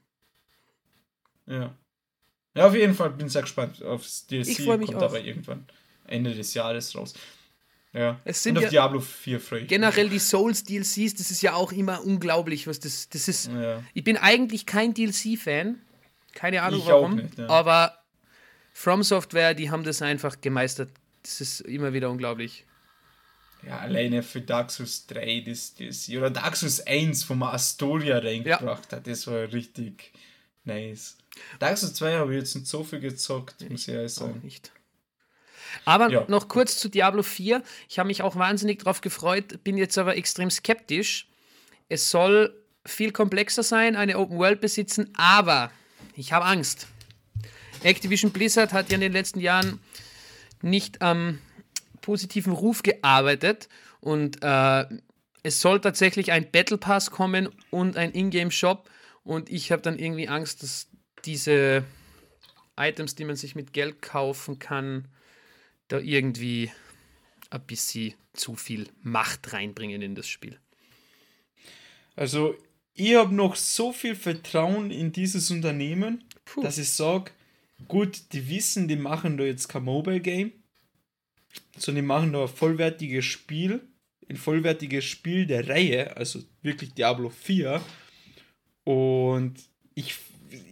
[1.46, 1.74] Ja.
[2.56, 4.48] Ja, auf jeden Fall bin sehr gespannt aufs DLC.
[4.48, 5.02] Ich mich kommt auch.
[5.08, 5.66] aber irgendwann
[6.06, 7.14] Ende des Jahres raus.
[7.94, 8.20] Ja.
[8.24, 9.68] Es sind Und auf ja- Diablo 4 freue ich mich.
[9.70, 13.46] Generell die Souls DLCs, das ist ja auch immer unglaublich, was das, das ist.
[13.52, 13.82] Ja.
[13.94, 15.80] Ich bin eigentlich kein DLC-Fan.
[16.34, 17.14] Keine Ahnung Ich auch warum.
[17.16, 17.48] nicht, ja.
[17.48, 17.96] Aber
[18.72, 20.90] From Software, die haben das einfach gemeistert.
[21.22, 22.64] Das ist immer wieder unglaublich.
[23.64, 28.18] ja, alleine für Dark Souls 3 das DLC oder Dark Souls 1, wo man Astoria
[28.18, 30.12] reingebracht hat, das war richtig
[30.64, 31.16] nice.
[31.60, 34.40] Dark Souls 2 habe ich jetzt nicht so viel gezockt, muss ich ehrlich Auch sagen.
[34.42, 34.72] nicht.
[35.84, 36.24] Aber Ja.
[36.28, 37.62] noch kurz zu Diablo 4.
[37.88, 41.28] Ich habe mich auch wahnsinnig drauf gefreut, bin jetzt aber extrem skeptisch.
[41.88, 42.54] Es soll
[42.86, 45.70] viel komplexer sein, eine Open World besitzen, aber
[46.16, 46.86] ich habe Angst.
[47.82, 49.80] Activision Blizzard hat ja in den letzten Jahren
[50.62, 51.38] nicht am
[52.00, 53.68] positiven Ruf gearbeitet
[54.00, 54.84] und äh,
[55.42, 58.88] es soll tatsächlich ein Battle Pass kommen und ein Ingame Shop
[59.24, 60.88] und ich habe dann irgendwie Angst, dass
[61.24, 61.84] diese
[62.76, 65.08] Items, die man sich mit Geld kaufen kann,
[65.88, 66.70] da irgendwie
[67.50, 70.58] ein bisschen zu viel Macht reinbringen in das Spiel.
[72.16, 72.56] Also,
[72.94, 76.62] ich habe noch so viel Vertrauen in dieses Unternehmen, Puh.
[76.62, 77.32] dass ich sage,
[77.88, 80.52] gut, die wissen, die machen da jetzt kein Mobile Game,
[81.76, 83.82] sondern die machen da ein vollwertiges Spiel,
[84.28, 87.82] ein vollwertiges Spiel der Reihe, also wirklich Diablo 4.
[88.84, 89.54] Und
[89.94, 90.14] ich,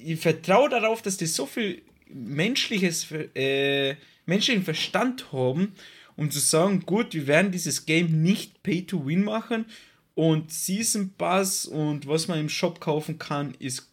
[0.04, 5.74] ich vertraue darauf, dass die so viel menschliches, äh, menschlichen Verstand haben,
[6.16, 9.66] um zu sagen, gut, wir werden dieses Game nicht Pay to Win machen
[10.14, 13.90] und Season Pass und was man im Shop kaufen kann, ist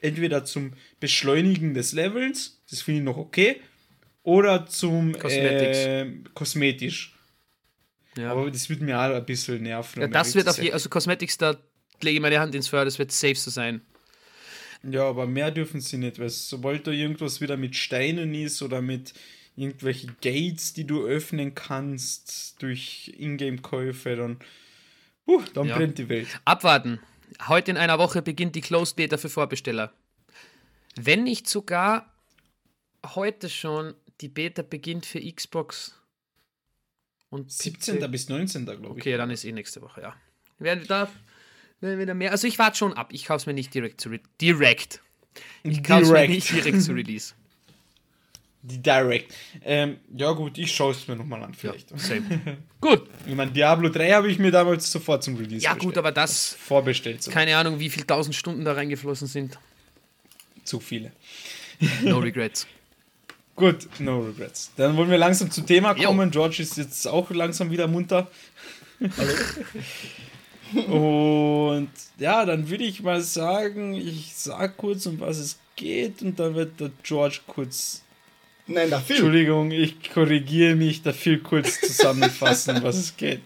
[0.00, 3.60] entweder zum Beschleunigen des Levels, das finde ich noch okay,
[4.22, 7.14] oder zum äh, kosmetisch.
[8.16, 10.02] Ja, Aber das wird mir auch ein bisschen nerven.
[10.02, 11.56] ja das wird auf jeden also Cosmetics, da
[12.02, 13.82] lege ich meine Hand ins Feuer, das wird safe so sein.
[14.82, 18.80] Ja, aber mehr dürfen sie nicht, weil sobald da irgendwas wieder mit Steinen ist oder
[18.80, 19.12] mit
[19.60, 24.38] irgendwelche Gates, die du öffnen kannst durch Ingame-Käufe, dann,
[25.26, 25.76] uh, dann Ja.
[25.76, 26.28] brennt die Welt.
[26.44, 26.98] Abwarten.
[27.46, 29.92] Heute in einer Woche beginnt die Closed Beta für Vorbesteller.
[30.96, 32.12] Wenn nicht sogar
[33.14, 35.94] heute schon die Beta beginnt für Xbox
[37.28, 37.98] und 17.
[38.00, 38.08] PC.
[38.10, 38.64] bis 19.
[38.64, 38.90] glaube ich.
[38.90, 40.16] Okay, dann ist eh nächste Woche, ja.
[40.58, 41.10] Werden wir da
[41.80, 42.32] werden wir da mehr.
[42.32, 43.12] Also ich warte schon ab.
[43.12, 45.00] Ich kaufe es mir nicht direkt zu re direkt.
[45.62, 47.34] Ich kaufe es mir nicht direkt zu Release.
[48.62, 49.34] Die Direct.
[49.64, 51.98] Ähm, ja gut, ich schaue es mir nochmal an Ja, vielleicht.
[51.98, 52.22] same.
[52.80, 53.08] Gut.
[53.26, 55.80] Ich meine, Diablo 3 habe ich mir damals sofort zum Release Ja, bestellt.
[55.94, 57.22] gut, aber das, vorbestellt.
[57.22, 57.30] So.
[57.30, 59.58] keine Ahnung, wie viele tausend Stunden da reingeflossen sind.
[60.64, 61.10] Zu viele.
[62.02, 62.66] No regrets.
[63.56, 64.70] Gut, no regrets.
[64.76, 66.08] Dann wollen wir langsam zum Thema Jo.
[66.08, 66.30] kommen.
[66.30, 68.30] George ist jetzt auch langsam wieder munter.
[70.88, 76.38] und ja, dann würde ich mal sagen, ich sag kurz, um was es geht und
[76.38, 78.02] dann wird der George kurz,
[78.70, 79.02] Nein, Film.
[79.08, 83.40] Entschuldigung, ich korrigiere mich, dafür kurz zusammenfassen, was es geht.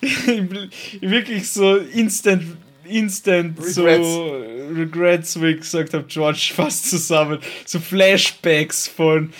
[1.00, 2.44] Wirklich so instant,
[2.84, 7.40] instant so Regrets, wie ich gesagt habe, George fasst zusammen.
[7.64, 9.32] So Flashbacks von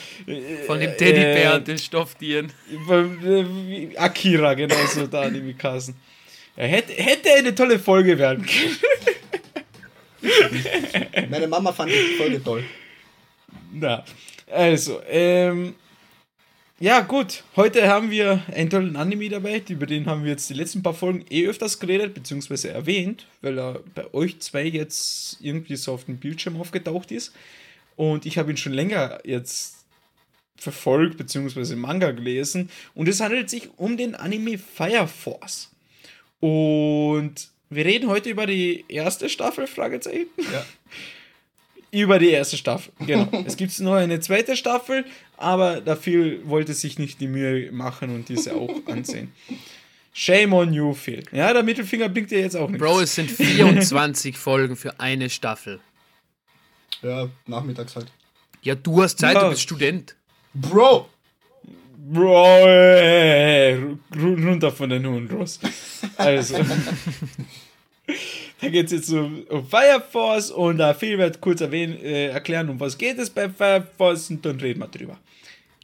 [0.66, 2.52] Von dem Teddybär äh, und den Stofftieren.
[2.86, 5.94] von, äh, Akira, genauso da die Mikasen.
[6.56, 8.76] Er hätte, hätte eine tolle Folge werden können.
[11.30, 12.64] Meine Mama fand die Folge toll.
[13.78, 14.02] Na,
[14.50, 15.74] also, ähm,
[16.80, 20.54] ja gut, heute haben wir einen tollen Anime dabei, über den haben wir jetzt die
[20.54, 25.76] letzten paar Folgen eh öfters geredet, beziehungsweise erwähnt, weil er bei euch zwei jetzt irgendwie
[25.76, 27.34] so auf dem Bildschirm aufgetaucht ist.
[27.96, 29.84] Und ich habe ihn schon länger jetzt
[30.56, 32.70] verfolgt, beziehungsweise Manga gelesen.
[32.94, 35.70] Und es handelt sich um den Anime Fire Force.
[36.40, 40.28] Und wir reden heute über die erste Staffel, Fragezeichen.
[40.50, 40.64] Ja.
[41.98, 43.28] Über die erste Staffel, genau.
[43.46, 45.04] es gibt noch eine zweite Staffel,
[45.36, 49.32] aber dafür wollte sich nicht die Mühe machen und diese auch ansehen.
[50.12, 51.22] Shame on you, Phil.
[51.32, 52.80] Ja, der Mittelfinger blinkt dir jetzt auch nicht.
[52.80, 55.80] Bro, es sind 24 Folgen für eine Staffel.
[57.02, 58.06] Ja, nachmittags halt.
[58.62, 59.44] Ja, du hast Zeit, Ja.
[59.44, 60.16] du bist Student.
[60.54, 61.08] Bro!
[62.08, 63.74] Bro, ey,
[64.14, 65.58] ru- runter von den Hunden, Ross.
[66.16, 66.54] Also,
[68.66, 72.28] da geht es jetzt um, um Fire Force und da Phil wird kurz erwähnen, äh,
[72.28, 75.18] erklären, um was geht es bei Fire Force und dann reden wir drüber.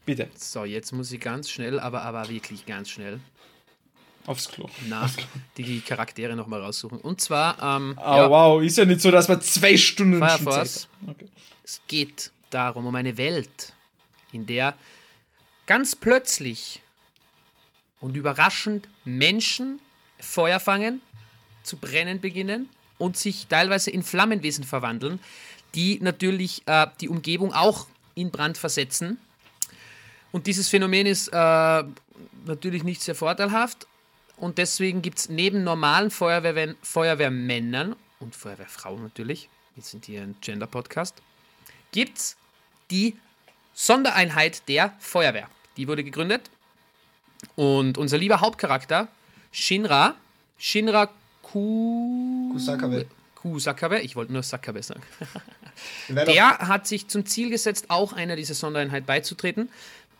[0.04, 0.28] Bitte.
[0.36, 3.20] So, jetzt muss ich ganz schnell, aber, aber wirklich ganz schnell.
[4.26, 4.68] Aufs Klo.
[4.88, 5.10] Na,
[5.56, 6.98] die Charaktere nochmal raussuchen.
[6.98, 10.38] Und zwar, ähm, oh, ja, wow, ist ja nicht so, dass wir zwei Stunden Fire
[10.38, 10.88] Force.
[11.06, 11.26] Okay.
[11.64, 13.72] Es geht darum, um eine Welt,
[14.32, 14.74] in der
[15.66, 16.82] ganz plötzlich
[18.00, 19.80] und überraschend Menschen
[20.18, 21.00] Feuer fangen,
[21.62, 25.18] zu brennen beginnen und sich teilweise in Flammenwesen verwandeln,
[25.74, 29.18] die natürlich äh, die Umgebung auch in Brand versetzen.
[30.30, 31.84] Und dieses Phänomen ist äh,
[32.46, 33.86] natürlich nicht sehr vorteilhaft.
[34.36, 40.36] Und deswegen gibt es neben normalen Feuerwehr Feuerwehrmännern und Feuerwehrfrauen natürlich, wir sind hier ein
[40.40, 41.14] Gender-Podcast,
[41.92, 42.36] gibt es
[42.90, 43.16] die
[43.74, 45.48] Sondereinheit der Feuerwehr.
[45.76, 46.50] Die wurde gegründet.
[47.56, 49.08] Und unser lieber Hauptcharakter,
[49.50, 50.14] Shinra,
[50.58, 51.10] Shinra
[51.52, 53.06] Ku Kusakabe.
[53.34, 55.02] Kusakabe, ich wollte nur Sakabe sagen.
[56.08, 59.68] der hat sich zum Ziel gesetzt, auch einer dieser Sondereinheit beizutreten.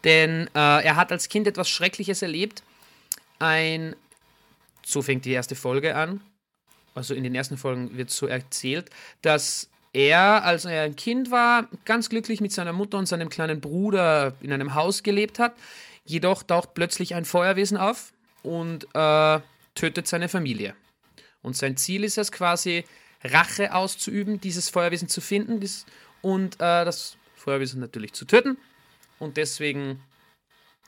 [0.05, 2.62] Denn äh, er hat als Kind etwas Schreckliches erlebt.
[3.38, 3.97] Ein,
[4.85, 6.21] so fängt die erste Folge an.
[6.95, 8.90] Also in den ersten Folgen wird so erzählt,
[9.23, 13.61] dass er, als er ein Kind war, ganz glücklich mit seiner Mutter und seinem kleinen
[13.61, 15.55] Bruder in einem Haus gelebt hat.
[16.05, 19.40] Jedoch taucht plötzlich ein Feuerwesen auf und äh,
[19.75, 20.75] tötet seine Familie.
[21.43, 22.85] Und sein Ziel ist es quasi,
[23.25, 25.61] Rache auszuüben, dieses Feuerwesen zu finden
[26.23, 28.59] und äh, das Feuerwesen natürlich zu töten.
[29.19, 30.03] Und deswegen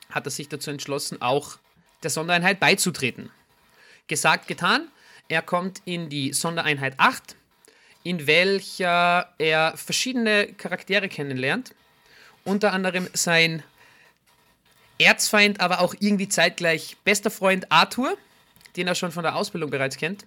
[0.09, 1.57] hat er sich dazu entschlossen, auch
[2.03, 3.31] der Sondereinheit beizutreten.
[4.07, 4.89] Gesagt, getan.
[5.27, 7.35] Er kommt in die Sondereinheit 8,
[8.03, 11.73] in welcher er verschiedene Charaktere kennenlernt.
[12.43, 13.63] Unter anderem sein
[14.99, 18.15] Erzfeind, aber auch irgendwie zeitgleich bester Freund Arthur,
[18.77, 20.25] den er schon von der Ausbildung bereits kennt.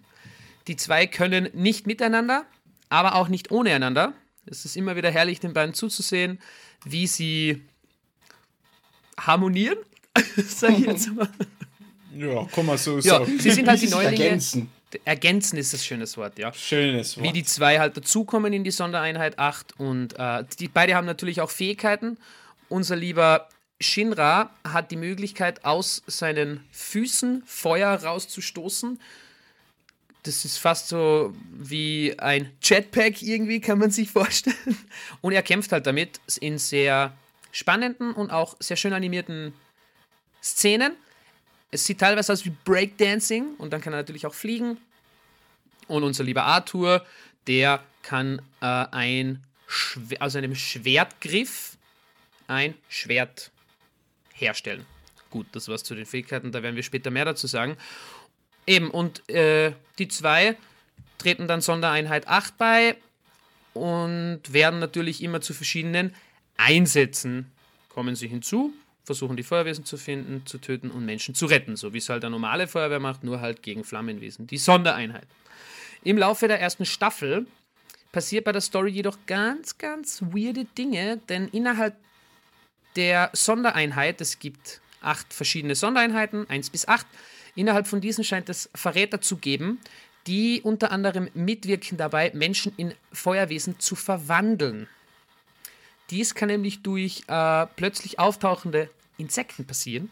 [0.66, 2.44] Die zwei können nicht miteinander,
[2.88, 4.12] aber auch nicht ohne einander.
[4.46, 6.38] Es ist immer wieder herrlich, den beiden zuzusehen,
[6.84, 7.62] wie sie
[9.18, 9.78] harmonieren,
[10.36, 11.28] sag ich jetzt mal.
[12.14, 13.38] Ja, komm mal so ja, sagen.
[13.38, 14.24] Sie sind halt die Neulinge.
[14.24, 14.70] Ergänzen.
[15.04, 16.52] Ergänzen ist das schönes Wort, ja.
[16.54, 17.26] Schönes Wort.
[17.26, 21.42] Wie die zwei halt dazukommen in die Sondereinheit 8 und äh, die beide haben natürlich
[21.42, 22.16] auch Fähigkeiten.
[22.70, 23.48] Unser lieber
[23.80, 29.00] Shinra hat die Möglichkeit, aus seinen Füßen Feuer rauszustoßen.
[30.24, 34.56] Das ist fast so wie ein Jetpack irgendwie, kann man sich vorstellen.
[35.20, 37.16] Und er kämpft halt damit in sehr
[37.52, 39.54] spannenden und auch sehr schön animierten
[40.42, 40.92] Szenen.
[41.70, 44.78] Es sieht teilweise aus wie Breakdancing und dann kann er natürlich auch fliegen.
[45.86, 47.06] Und unser lieber Arthur,
[47.46, 49.42] der kann äh, ein
[50.18, 51.76] aus einem Schwertgriff
[52.46, 53.50] ein Schwert
[54.38, 54.86] herstellen.
[55.30, 57.76] Gut, das war's zu den Fähigkeiten, da werden wir später mehr dazu sagen.
[58.66, 60.56] Eben, und äh, die zwei
[61.18, 62.96] treten dann Sondereinheit 8 bei
[63.74, 66.14] und werden natürlich immer zu verschiedenen
[66.56, 67.50] Einsätzen
[67.88, 68.72] kommen sie hinzu,
[69.04, 72.24] versuchen die Feuerwesen zu finden, zu töten und Menschen zu retten, so wie es halt
[72.24, 75.26] eine normale Feuerwehr macht, nur halt gegen Flammenwesen, die Sondereinheit.
[76.04, 77.46] Im Laufe der ersten Staffel
[78.12, 81.96] passiert bei der Story jedoch ganz, ganz weirde Dinge, denn innerhalb
[82.98, 87.06] der Sondereinheit, es gibt acht verschiedene Sondereinheiten, eins bis acht,
[87.54, 89.78] innerhalb von diesen scheint es Verräter zu geben,
[90.26, 94.88] die unter anderem mitwirken dabei, Menschen in Feuerwesen zu verwandeln.
[96.10, 100.10] Dies kann nämlich durch äh, plötzlich auftauchende Insekten passieren,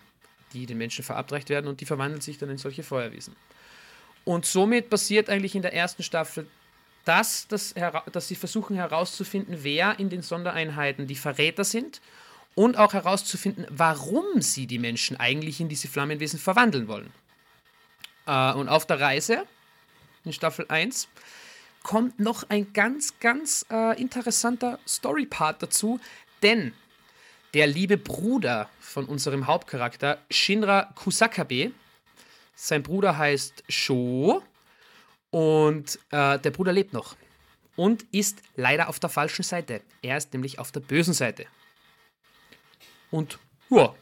[0.52, 3.34] die den Menschen verabreicht werden und die verwandeln sich dann in solche Feuerwesen.
[4.24, 6.46] Und somit passiert eigentlich in der ersten Staffel
[7.04, 7.74] das, dass,
[8.12, 12.00] dass sie versuchen herauszufinden, wer in den Sondereinheiten die Verräter sind
[12.56, 17.12] und auch herauszufinden, warum sie die Menschen eigentlich in diese Flammenwesen verwandeln wollen.
[18.26, 19.46] Äh, und auf der Reise
[20.24, 21.06] in Staffel 1
[21.84, 26.00] kommt noch ein ganz, ganz äh, interessanter Story-Part dazu,
[26.42, 26.72] denn
[27.54, 31.72] der liebe Bruder von unserem Hauptcharakter, Shinra Kusakabe,
[32.54, 34.42] sein Bruder heißt Sho
[35.30, 37.16] und äh, der Bruder lebt noch
[37.76, 39.82] und ist leider auf der falschen Seite.
[40.00, 41.46] Er ist nämlich auf der bösen Seite.
[43.10, 43.38] Und
[43.70, 43.94] ja,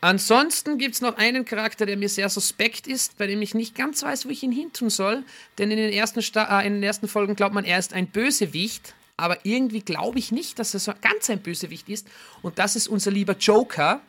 [0.00, 3.74] Ansonsten gibt es noch einen Charakter, der mir sehr suspekt ist, bei dem ich nicht
[3.74, 5.24] ganz weiß, wo ich ihn hintun soll.
[5.58, 8.94] Denn in den ersten, äh, in den ersten Folgen glaubt man, er ist ein Bösewicht.
[9.16, 12.06] Aber irgendwie glaube ich nicht, dass er so ganz ein Bösewicht ist.
[12.42, 14.00] Und das ist unser lieber Joker.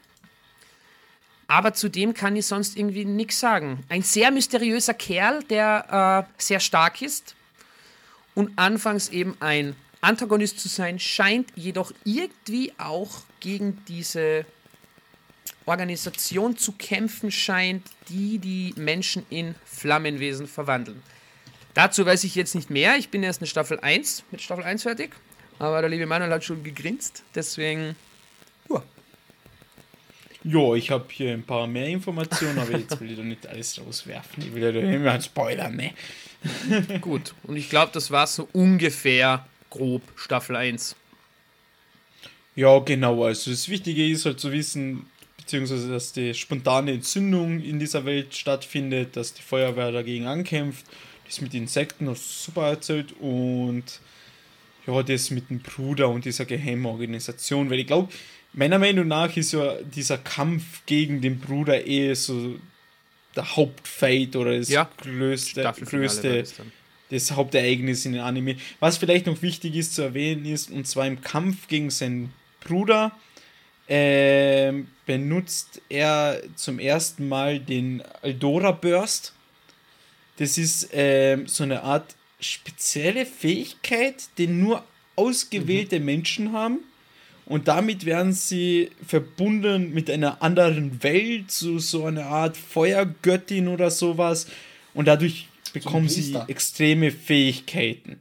[1.47, 3.83] Aber zu dem kann ich sonst irgendwie nichts sagen.
[3.89, 7.33] Ein sehr mysteriöser Kerl, der äh, sehr stark ist.
[8.35, 14.45] Und anfangs eben ein Antagonist zu sein, scheint jedoch irgendwie auch gegen diese
[15.65, 21.03] Organisation zu kämpfen scheint, die die Menschen in Flammenwesen verwandeln.
[21.73, 22.97] Dazu weiß ich jetzt nicht mehr.
[22.97, 25.15] Ich bin erst in Staffel 1 mit Staffel 1 fertig.
[25.59, 27.23] Aber der liebe Manuel hat schon gegrinst.
[27.35, 27.95] Deswegen.
[28.69, 28.83] Ja.
[30.43, 33.79] Ja, ich habe hier ein paar mehr Informationen, aber jetzt will ich doch nicht alles
[33.79, 34.43] rauswerfen.
[34.43, 35.93] Ich will ja doch immer einen Spoiler, ne?
[37.01, 40.95] Gut, und ich glaube, das war so ungefähr grob Staffel 1.
[42.55, 43.23] Ja, genau.
[43.23, 45.05] Also das Wichtige ist halt zu wissen,
[45.37, 50.85] beziehungsweise dass die spontane Entzündung in dieser Welt stattfindet, dass die Feuerwehr dagegen ankämpft.
[51.25, 53.83] Das mit Insekten das super erzählt und
[54.87, 58.11] ja, das mit dem Bruder und dieser geheimen Organisation, weil ich glaube,
[58.53, 62.55] meiner Meinung nach ist ja dieser Kampf gegen den Bruder eh so
[63.35, 64.89] der Hauptfight oder das Ja.
[64.97, 66.43] größte, größte
[67.09, 68.55] das Hauptereignis in den Anime.
[68.79, 73.11] Was vielleicht noch wichtig ist zu erwähnen ist, und zwar im Kampf gegen seinen Bruder
[73.87, 79.33] ähm, benutzt er zum ersten Mal den Eldora Burst.
[80.37, 86.79] Das ist ähm, so eine Art spezielle Fähigkeit, die nur ausgewählte Menschen haben.
[87.45, 93.89] Und damit werden sie verbunden mit einer anderen Welt, so, so eine Art Feuergöttin oder
[93.89, 94.45] sowas.
[94.93, 98.19] Und dadurch bekommen sie extreme Fähigkeiten.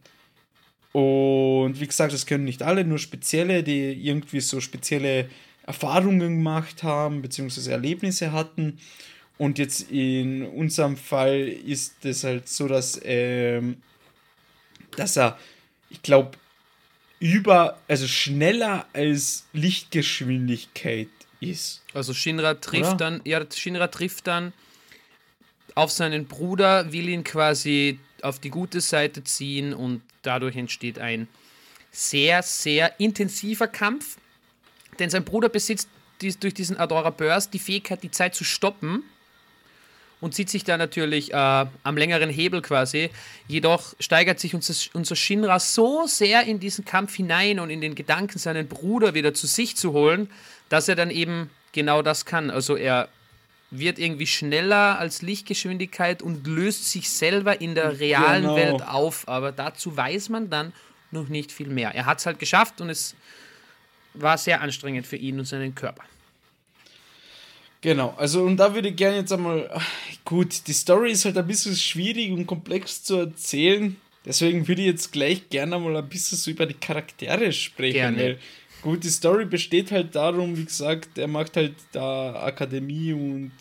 [0.93, 5.29] Und wie gesagt, das können nicht alle, nur spezielle, die irgendwie so spezielle
[5.67, 8.79] Erfahrungen gemacht haben, beziehungsweise Erlebnisse hatten.
[9.37, 13.77] Und jetzt in unserem Fall ist es halt so, dass, ähm,
[14.97, 15.39] dass er,
[15.91, 16.33] ich glaube,
[17.21, 21.09] über, also schneller als Lichtgeschwindigkeit
[21.41, 21.83] ist.
[21.95, 22.97] Also Shinra trifft Oder?
[22.97, 24.53] dann, ja, Shinra trifft dann
[25.79, 31.29] auf seinen Bruder, will ihn quasi auf die gute Seite ziehen und dadurch entsteht ein
[31.93, 34.17] sehr, sehr intensiver Kampf.
[34.99, 35.89] Denn sein Bruder besitzt
[36.21, 39.05] dies, durch diesen Adora Burst die Fähigkeit, die Zeit zu stoppen
[40.21, 43.11] und zieht sich da natürlich äh, am längeren Hebel quasi.
[43.47, 47.95] Jedoch steigert sich unser, unser Shinra so sehr in diesen Kampf hinein und in den
[47.95, 50.29] Gedanken, seinen Bruder wieder zu sich zu holen,
[50.71, 52.51] dass er dann eben genau das kann.
[52.51, 53.09] Also er
[53.71, 58.57] wird irgendwie schneller als Lichtgeschwindigkeit und löst sich selber in der realen Genau.
[58.57, 59.29] Welt auf.
[59.29, 60.73] Aber dazu weiß man dann
[61.11, 61.95] noch nicht viel mehr.
[61.95, 63.15] Er hat es halt geschafft und es
[64.15, 66.03] war sehr anstrengend für ihn und seinen Körper.
[67.81, 69.71] Genau, also und da würde ich gerne jetzt einmal,
[70.25, 74.89] gut, die Story ist halt ein bisschen schwierig und komplex zu erzählen, deswegen würde ich
[74.89, 78.19] jetzt gleich gerne mal ein bisschen so über die Charaktere sprechen, Gerne.
[78.19, 78.39] weil
[78.83, 83.53] gut, die Story besteht halt darum, wie gesagt, er macht halt da Akademie und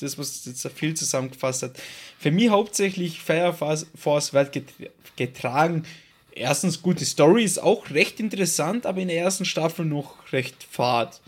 [0.00, 1.78] das, was jetzt viel zusammengefasst hat.
[2.18, 4.72] Für mich hauptsächlich Fire Force- wird get-
[5.16, 5.84] getragen.
[6.32, 10.66] Erstens, gut, die Story ist auch recht interessant, aber in der ersten Staffel noch recht
[10.70, 11.20] fad.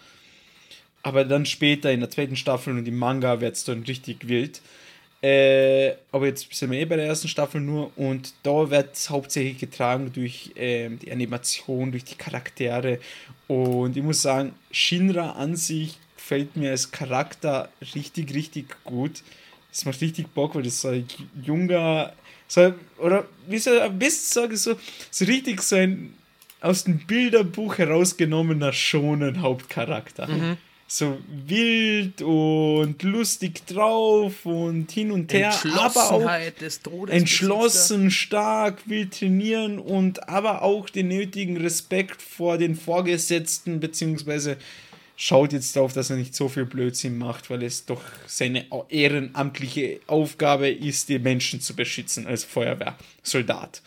[1.02, 4.60] Aber dann später in der zweiten Staffel und im Manga wird es dann richtig wild.
[5.20, 9.10] Äh, aber jetzt sind wir eh bei der ersten Staffel nur und da wird es
[9.10, 13.00] hauptsächlich getragen durch ähm, die Animation, durch die Charaktere.
[13.48, 19.22] Und ich muss sagen, Shinra an sich gefällt mir als Charakter richtig, richtig gut.
[19.72, 21.06] Das macht richtig Bock, weil das so ein
[21.42, 22.12] junger,
[22.46, 24.76] so, oder wie soll ich am besten sagen, so,
[25.10, 26.14] so richtig so ein
[26.60, 30.28] aus dem Bilderbuch herausgenommener schonen Hauptcharakter.
[30.90, 37.14] So wild und lustig drauf und hin und her, aber auch Entschlossenheit des Todes.
[37.14, 44.56] entschlossen, stark, will trainieren und aber auch den nötigen Respekt vor den Vorgesetzten, beziehungsweise
[45.14, 50.00] schaut jetzt darauf, dass er nicht so viel Blödsinn macht, weil es doch seine ehrenamtliche
[50.06, 53.82] Aufgabe ist, die Menschen zu beschützen als Feuerwehrsoldat.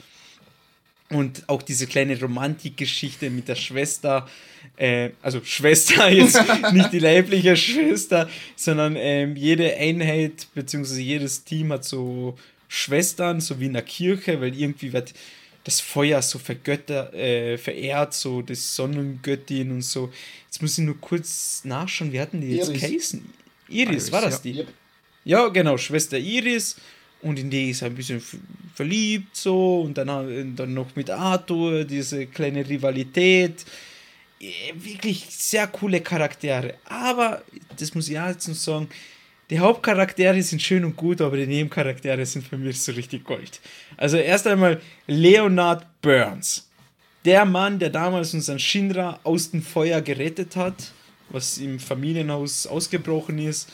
[1.12, 4.28] Und auch diese kleine Romantikgeschichte mit der Schwester,
[4.78, 11.02] äh, also Schwester jetzt nicht die leibliche Schwester, sondern ähm, jede Einheit bzw.
[11.02, 15.14] jedes Team hat so Schwestern, so wie in der Kirche, weil irgendwie wird
[15.64, 20.12] das Feuer so vergötter, äh, verehrt, so das Sonnengöttin und so.
[20.46, 22.82] Jetzt muss ich nur kurz nachschauen, wie hatten die jetzt Iris.
[22.82, 23.34] geheißen?
[23.68, 24.40] Iris, Iris, war das ja.
[24.44, 24.58] die?
[24.60, 24.68] Yep.
[25.24, 26.78] Ja, genau, Schwester Iris.
[27.22, 28.22] Und in die ist er ein bisschen
[28.74, 29.82] verliebt so.
[29.82, 33.66] Und dann, dann noch mit Arthur, diese kleine Rivalität.
[34.74, 36.76] Wirklich sehr coole Charaktere.
[36.86, 37.44] Aber,
[37.78, 38.90] das muss ich auch jetzt noch sagen,
[39.52, 43.60] die Hauptcharaktere sind schön und gut, aber die Nebencharaktere sind für mich so richtig Gold.
[43.98, 46.70] Also erst einmal Leonard Burns.
[47.26, 50.94] Der Mann, der damals unseren Shinra aus dem Feuer gerettet hat,
[51.30, 53.70] was im Familienhaus ausgebrochen ist.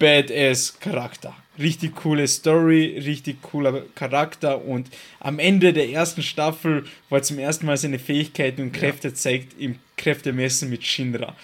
[0.00, 1.36] Badass Charakter.
[1.60, 4.88] Richtig coole Story, richtig cooler Charakter und
[5.18, 9.60] am Ende der ersten Staffel, wo er zum ersten Mal seine Fähigkeiten und Kräfte zeigt
[9.60, 11.36] im Kräftemessen mit Shinra.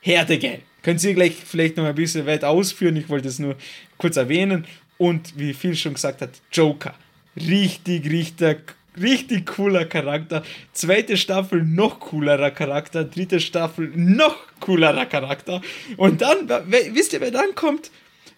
[0.00, 0.60] Härtegeil.
[0.82, 2.96] Können Sie gleich vielleicht noch ein bisschen weit ausführen?
[2.96, 3.56] Ich wollte es nur
[3.96, 4.64] kurz erwähnen.
[4.96, 6.94] Und wie viel schon gesagt hat, Joker.
[7.36, 10.42] Richtig, richtig, richtig cooler Charakter.
[10.72, 13.04] Zweite Staffel noch coolerer Charakter.
[13.04, 15.60] Dritte Staffel noch coolerer Charakter.
[15.96, 17.90] Und dann, wisst ihr, wer dann kommt?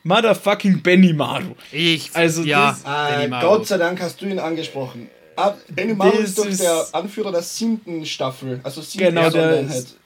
[0.03, 1.55] Motherfucking Benny Maru.
[1.73, 5.11] Ich, also ja, das, äh, Gott sei Dank hast du ihn angesprochen.
[5.37, 8.61] Ah, Benny Maru ist doch der Anführer der siebten Staffel.
[8.63, 9.97] Also siebte genau, der ist,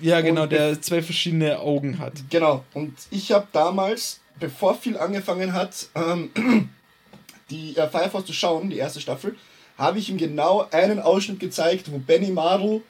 [0.00, 2.14] Ja, genau, und der zwei verschiedene Augen hat.
[2.30, 6.30] Genau, und ich habe damals, bevor viel angefangen hat, ähm,
[7.50, 9.36] die äh, Firefox zu schauen, die erste Staffel,
[9.78, 12.82] habe ich ihm genau einen Ausschnitt gezeigt, wo Benny Maru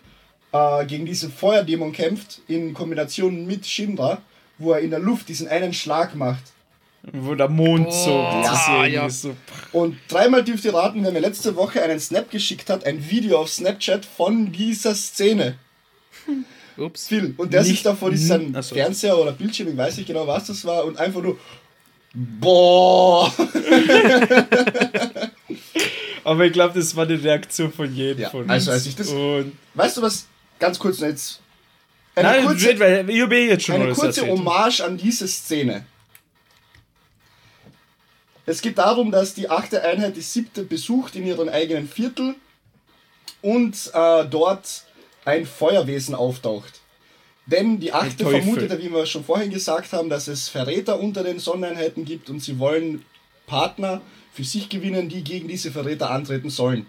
[0.53, 4.19] äh, gegen diesen Feuerdämon kämpft, in Kombination mit Shinra,
[4.63, 6.43] wo er in der Luft diesen einen Schlag macht.
[7.13, 9.07] Wo der Mond oh, so ja, ja.
[9.07, 9.23] ist.
[9.23, 9.35] So.
[9.73, 13.41] Und dreimal dürft ihr raten, wer mir letzte Woche einen Snap geschickt hat, ein Video
[13.41, 15.57] auf Snapchat von dieser Szene.
[16.77, 17.09] Ups.
[17.09, 17.35] Phil.
[17.37, 18.75] Und der sitzt da vor diesem Achso.
[18.75, 21.37] Fernseher oder Bildschirm, ich weiß nicht genau, was das war, und einfach nur.
[22.15, 23.33] Boah!
[26.25, 28.69] Aber ich glaube, das war die Reaktion von jedem ja, von also, uns.
[28.69, 29.09] Also, als ich das.
[29.09, 30.27] Und weißt du was?
[30.59, 31.42] Ganz kurz jetzt.
[32.15, 35.87] Eine Nein, kurze, weil ich jetzt schon eine kurze Hommage an diese Szene.
[38.45, 42.35] Es geht darum, dass die achte Einheit die siebte besucht in ihrem eigenen Viertel
[43.41, 44.85] und äh, dort
[45.25, 46.81] ein Feuerwesen auftaucht.
[47.47, 51.39] Denn die achte vermutet, wie wir schon vorhin gesagt haben, dass es Verräter unter den
[51.39, 53.05] Sonneneinheiten gibt und sie wollen
[53.47, 54.01] Partner
[54.33, 56.87] für sich gewinnen, die gegen diese Verräter antreten sollen.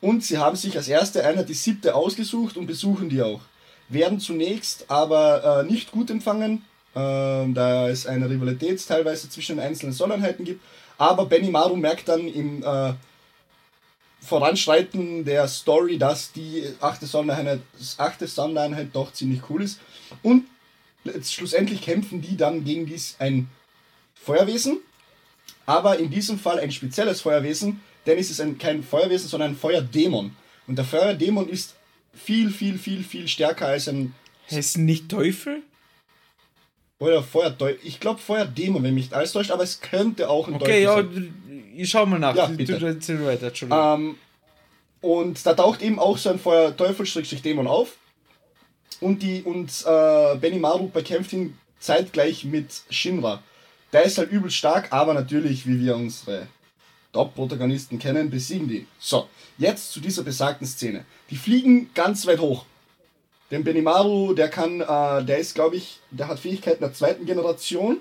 [0.00, 3.40] Und sie haben sich als erste Einheit die siebte ausgesucht und besuchen die auch.
[3.88, 6.64] Werden zunächst aber äh, nicht gut empfangen,
[6.94, 10.62] äh, da es eine Rivalität teilweise zwischen den einzelnen Sonneneinheiten gibt.
[10.98, 12.92] Aber Benny Maru merkt dann im äh,
[14.20, 17.60] Voranschreiten der Story, dass die achte Sondereinheit,
[17.98, 19.78] achte Sondereinheit doch ziemlich cool ist.
[20.22, 20.44] Und
[21.22, 23.48] schlussendlich kämpfen die dann gegen dies ein
[24.14, 24.80] Feuerwesen,
[25.64, 29.56] aber in diesem Fall ein spezielles Feuerwesen, denn es ist ein, kein Feuerwesen, sondern ein
[29.56, 30.34] Feuerdämon.
[30.66, 31.74] Und der Feuerdämon ist
[32.18, 34.14] viel, viel, viel, viel stärker als ein.
[34.50, 35.62] Heißt nicht Teufel?
[36.98, 37.78] Oder Feuerteufel.
[37.84, 41.12] Ich glaube Feuerdämon, wenn mich nicht alles täuscht, aber es könnte auch ein okay, Teufel
[41.14, 41.34] sein.
[41.46, 42.34] Okay, ja, ich schau mal nach.
[42.34, 42.78] Ja, bitte.
[42.78, 44.16] Du, du, weiter, ähm,
[45.00, 47.96] und da taucht eben auch so ein Feuerteufel-Dämon auf.
[49.00, 53.42] Und, die, und äh, Benny Maru bekämpft ihn zeitgleich mit Shinra.
[53.92, 56.48] Der ist halt übel stark, aber natürlich, wie wir unsere
[57.12, 58.86] Top-Protagonisten kennen, besiegen die.
[58.98, 61.04] So, jetzt zu dieser besagten Szene.
[61.30, 62.64] Die fliegen ganz weit hoch.
[63.50, 67.98] Den Benimaru, der kann, äh, der ist, glaube ich, der hat Fähigkeiten der zweiten Generation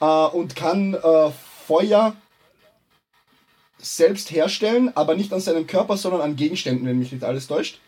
[0.00, 1.30] äh, und kann äh,
[1.66, 2.16] Feuer
[3.78, 7.78] selbst herstellen, aber nicht an seinem Körper, sondern an Gegenständen, wenn mich nicht alles täuscht.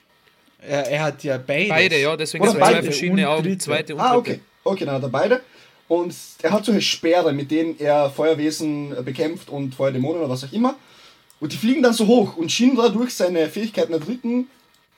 [0.61, 1.69] Er, er hat ja beide.
[1.69, 4.41] Beide, ja, deswegen sind zwei verschiedene Augen, zweite und Ah, okay.
[4.65, 5.43] Okay, dann hat er beide.
[5.89, 10.53] Und er hat solche Speere, mit denen er Feuerwesen bekämpft und Feuerdämonen oder was auch
[10.53, 10.77] immer.
[11.41, 12.37] Und die fliegen dann so hoch.
[12.37, 14.49] Und Shinra durch seine Fähigkeiten der dritten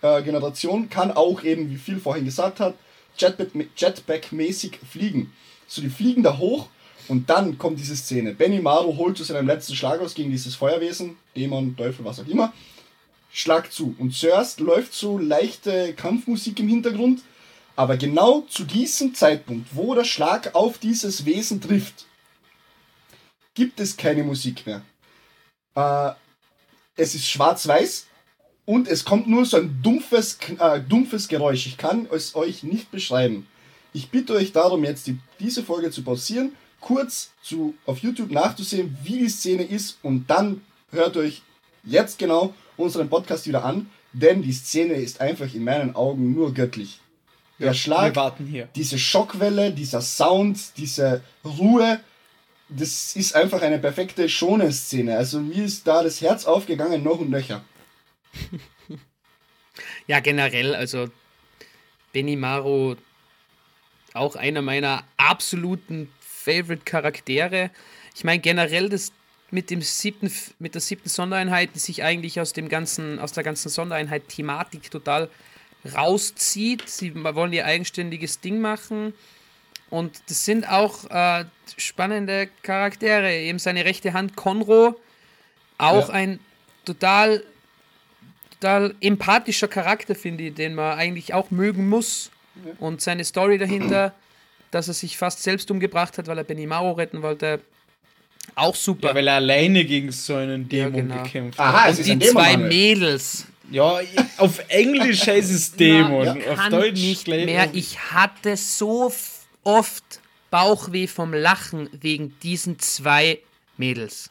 [0.02, 2.74] äh, Generation kann auch eben, wie viel vorhin gesagt hat,
[3.18, 5.32] Jetpack-mäßig fliegen.
[5.66, 6.68] So, die fliegen da hoch
[7.08, 8.34] und dann kommt diese Szene.
[8.34, 12.26] Benny Maru holt zu seinem letzten Schlag aus gegen dieses Feuerwesen, Dämon, Teufel, was auch
[12.26, 12.52] immer.
[13.32, 13.94] Schlag zu.
[13.98, 17.22] Und zuerst läuft so leichte Kampfmusik im Hintergrund,
[17.76, 22.06] aber genau zu diesem Zeitpunkt, wo der Schlag auf dieses Wesen trifft,
[23.54, 24.82] gibt es keine Musik mehr.
[25.74, 26.12] Äh,
[26.96, 28.06] es ist schwarz-weiß
[28.64, 31.66] und es kommt nur so ein dumpfes, äh, dumpfes Geräusch.
[31.66, 33.46] Ich kann es euch nicht beschreiben.
[33.92, 38.96] Ich bitte euch darum, jetzt die, diese Folge zu pausieren, kurz zu, auf YouTube nachzusehen,
[39.04, 41.42] wie die Szene ist und dann hört euch
[41.84, 46.54] jetzt genau unseren Podcast wieder an, denn die Szene ist einfach in meinen Augen nur
[46.54, 47.00] göttlich.
[47.58, 48.14] Der ja, Schlag,
[48.74, 52.00] diese Schockwelle, dieser Sound, diese Ruhe,
[52.68, 55.16] das ist einfach eine perfekte Schonen-Szene.
[55.16, 57.64] Also mir ist da das Herz aufgegangen, noch und nöcher.
[60.06, 61.08] ja, generell, also
[62.12, 62.96] Benimaru
[64.12, 67.70] auch einer meiner absoluten Favorite-Charaktere.
[68.14, 69.12] Ich meine, generell das
[69.50, 73.44] mit dem siebten, mit der siebten Sondereinheit, die sich eigentlich aus dem ganzen, aus der
[73.44, 75.30] ganzen Sondereinheit-Thematik total
[75.94, 76.88] rauszieht.
[76.88, 79.14] Sie wollen ihr eigenständiges Ding machen.
[79.90, 81.44] Und das sind auch äh,
[81.76, 83.32] spannende Charaktere.
[83.32, 84.98] Eben seine rechte Hand Conro,
[85.78, 86.14] auch ja.
[86.14, 86.40] ein
[86.84, 87.42] total
[88.58, 92.30] total empathischer Charakter, finde ich, den man eigentlich auch mögen muss.
[92.78, 94.14] Und seine Story dahinter,
[94.70, 97.60] dass er sich fast selbst umgebracht hat, weil er Benny Maro retten wollte,
[98.54, 99.08] auch super.
[99.08, 101.22] Ja, weil er alleine gegen so einen Dämon ja, genau.
[101.22, 101.74] gekämpft hat.
[101.74, 103.46] Aha, und die zwei Mädels.
[103.70, 104.00] Ja,
[104.38, 106.24] auf Englisch heißt es Dämon.
[106.24, 107.68] Ja, auf Deutsch nicht mehr.
[107.72, 109.12] Ich hatte so
[109.64, 113.40] oft Bauchweh vom Lachen wegen diesen zwei
[113.76, 114.30] Mädels.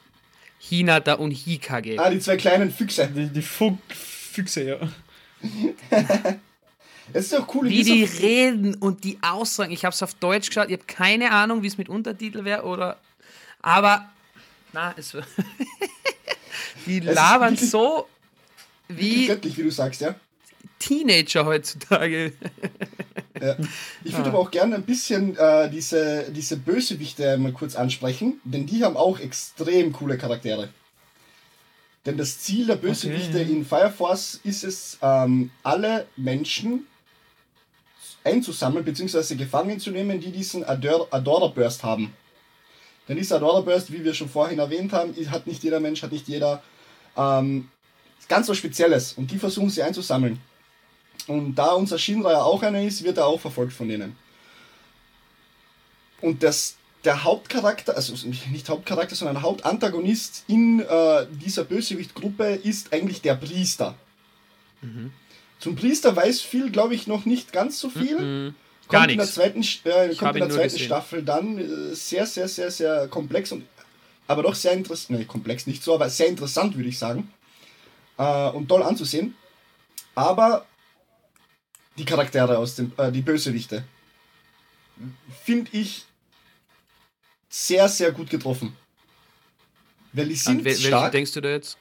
[0.60, 2.00] Hinata und Hikage.
[2.00, 3.08] Ah, die zwei kleinen Füchse.
[3.08, 4.78] Die, die Fug Füchse, ja.
[7.14, 7.70] Es ist auch cool.
[7.70, 9.72] Wie die reden und die Aussagen.
[9.72, 10.70] Ich habe es auf Deutsch geschaut.
[10.70, 12.98] Ich habe keine Ahnung, wie es mit Untertitel wäre oder.
[13.62, 14.10] Aber.
[14.74, 15.16] Na, es.
[16.88, 18.08] die labern so
[18.88, 20.16] Wie göttlich, wie du sagst, ja.
[20.80, 22.34] Teenager heutzutage.
[23.42, 23.56] ja.
[24.04, 28.66] Ich würde aber auch gerne ein bisschen äh, diese, diese Bösewichte mal kurz ansprechen, denn
[28.66, 30.70] die haben auch extrem coole Charaktere.
[32.06, 36.86] Denn das Ziel der Bösewichte Okay, in Fire Force ist es, ähm, alle Menschen
[38.24, 39.36] einzusammeln bzw.
[39.36, 42.14] gefangen zu nehmen, die diesen Ador Adorer Burst haben.
[43.08, 46.12] Denn dieser Adorer Burst, wie wir schon vorhin erwähnt haben, hat nicht jeder Mensch, hat
[46.12, 46.62] nicht jeder.
[47.18, 47.70] Ähm,
[48.28, 50.40] ganz was Spezielles und die versuchen sie einzusammeln.
[51.28, 54.16] Und da unser Shinra ja auch einer ist, wird er auch verfolgt von denen.
[56.22, 58.14] Und das, der Hauptcharakter, also
[58.52, 63.96] nicht Hauptcharakter, sondern Hauptantagonist in äh, dieser Bösewichtgruppe ist eigentlich der Priester.
[65.60, 68.20] Zum Priester weiß viel, glaube ich, noch nicht ganz so viel.
[68.20, 68.56] Mhm.
[68.88, 70.78] Gar kommt in der zweiten, äh, kommt in der zweiten.
[70.78, 73.64] Staffel dann äh, sehr, sehr, sehr, sehr komplex und
[74.28, 75.20] aber doch sehr interessant.
[75.20, 77.32] Nee, komplex nicht so, aber sehr interessant, würde ich sagen.
[78.18, 79.36] Äh, und toll anzusehen.
[80.16, 80.66] Aber
[81.98, 83.84] die Charaktere aus dem, äh, die Bösewichte,
[85.44, 86.06] finde ich
[87.50, 88.76] sehr, sehr gut getroffen.
[90.14, 91.12] Weil die An sind wel welchen stark.
[91.12, 91.78] denkst du da jetzt?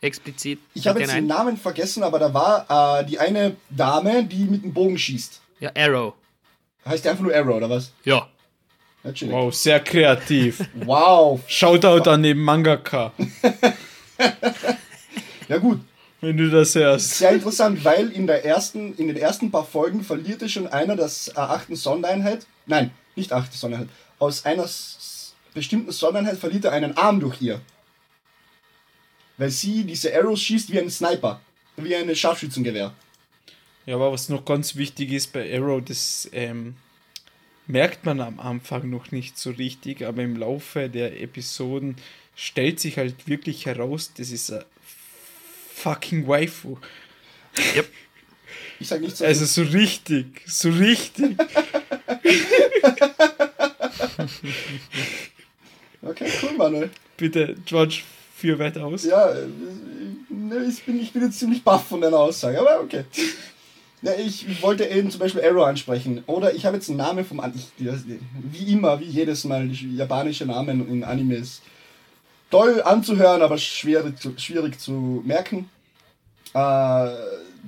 [0.00, 0.58] Explizit?
[0.74, 1.26] Ich habe jetzt den?
[1.26, 5.40] Namen vergessen, aber da war äh, die eine Dame, die mit dem Bogen schießt.
[5.60, 6.14] Ja, Arrow.
[6.84, 7.92] Heißt die einfach nur Arrow, oder was?
[8.04, 8.28] Ja.
[9.12, 9.34] Chillig.
[9.34, 10.66] Wow, sehr kreativ.
[10.74, 11.40] Wow.
[11.46, 13.12] Shoutout an den Mangaka,
[15.48, 15.80] Ja gut,
[16.20, 17.18] wenn du das hörst.
[17.18, 21.28] sehr interessant, weil in, der ersten, in den ersten paar Folgen verlierte schon einer das
[21.28, 22.46] äh, achten Sondereinheit.
[22.66, 23.90] Nein, nicht achte Sondereinheit.
[24.18, 24.68] Aus einer
[25.52, 27.60] bestimmten Sondereinheit verliert er einen Arm durch ihr.
[29.36, 31.40] Weil sie diese Arrows schießt wie ein Sniper.
[31.76, 32.94] Wie ein Scharfschützengewehr.
[33.86, 36.76] Ja, aber was noch ganz wichtig ist bei Arrow, das ähm,
[37.66, 41.96] merkt man am Anfang noch nicht so richtig, aber im Laufe der Episoden
[42.34, 44.64] stellt sich halt wirklich heraus, das ist ein
[45.74, 46.78] fucking Waifu.
[48.80, 49.24] Ich sag nicht so.
[49.24, 51.36] Also so richtig, so richtig.
[56.02, 56.90] okay, cool, Manuel.
[57.16, 58.02] Bitte, George,
[58.36, 59.04] führ weiter aus.
[59.04, 59.46] Ja, äh,
[60.28, 63.04] ne, ich bin, ich bin jetzt ziemlich baff von deiner Aussage, aber okay.
[64.02, 66.22] Ja, ich wollte eben zum Beispiel Arrow ansprechen.
[66.26, 69.70] Oder ich habe jetzt einen Namen vom An ich, das- Wie immer, wie jedes Mal,
[69.70, 71.62] japanische Namen in Animes.
[72.54, 75.68] Toll anzuhören, aber schwierig zu, schwierig zu merken.
[76.52, 77.08] Äh,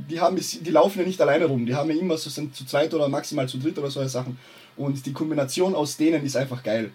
[0.09, 1.67] die, haben, die laufen ja nicht alleine rum.
[1.67, 4.39] Die haben ja immer so sind zu zweit oder maximal zu dritt oder solche Sachen.
[4.77, 6.93] Und die Kombination aus denen ist einfach geil.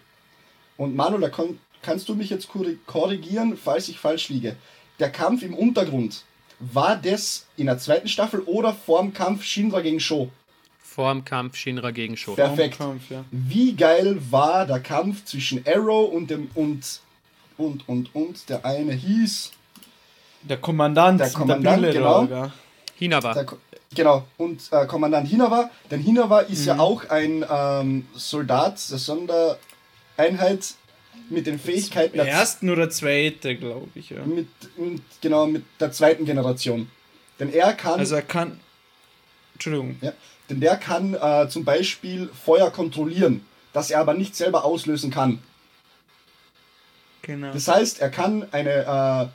[0.77, 4.55] Und Manu, da kon, kannst du mich jetzt korri- korrigieren, falls ich falsch liege.
[4.99, 6.23] Der Kampf im Untergrund,
[6.59, 10.31] war das in der zweiten Staffel oder vorm Kampf Shinra gegen Sho?
[10.79, 12.35] Vorm Kampf Shinra gegen Sho.
[12.35, 12.77] Perfekt.
[12.77, 13.25] Kampf, ja.
[13.31, 17.01] Wie geil war der Kampf zwischen Arrow und dem und
[17.61, 19.51] und und und der eine hieß
[20.43, 22.25] Der Kommandant, Der mit Kommandant, Brille genau.
[22.25, 22.51] da, gell?
[22.97, 23.33] Hinaba.
[23.33, 23.45] der,
[23.95, 25.69] genau und äh, Kommandant Hinawa.
[25.89, 26.67] Denn Hinawa ist Mhm.
[26.67, 30.73] ja auch ein ähm, Soldat der Sondereinheit
[31.29, 34.23] mit den Fähigkeiten Der der ersten oder zweite, glaube ich, ja.
[34.25, 34.47] mit,
[34.77, 36.89] mit genau mit der zweiten Generation.
[37.39, 38.59] Denn er kann Also er kann.
[39.53, 39.95] Entschuldigung.
[40.01, 40.13] Ja,
[40.49, 45.39] denn der kann äh, zum Beispiel Feuer kontrollieren, das er aber nicht selber auslösen kann.
[47.21, 47.53] Genau.
[47.53, 49.27] Das heißt, er kann eine, äh,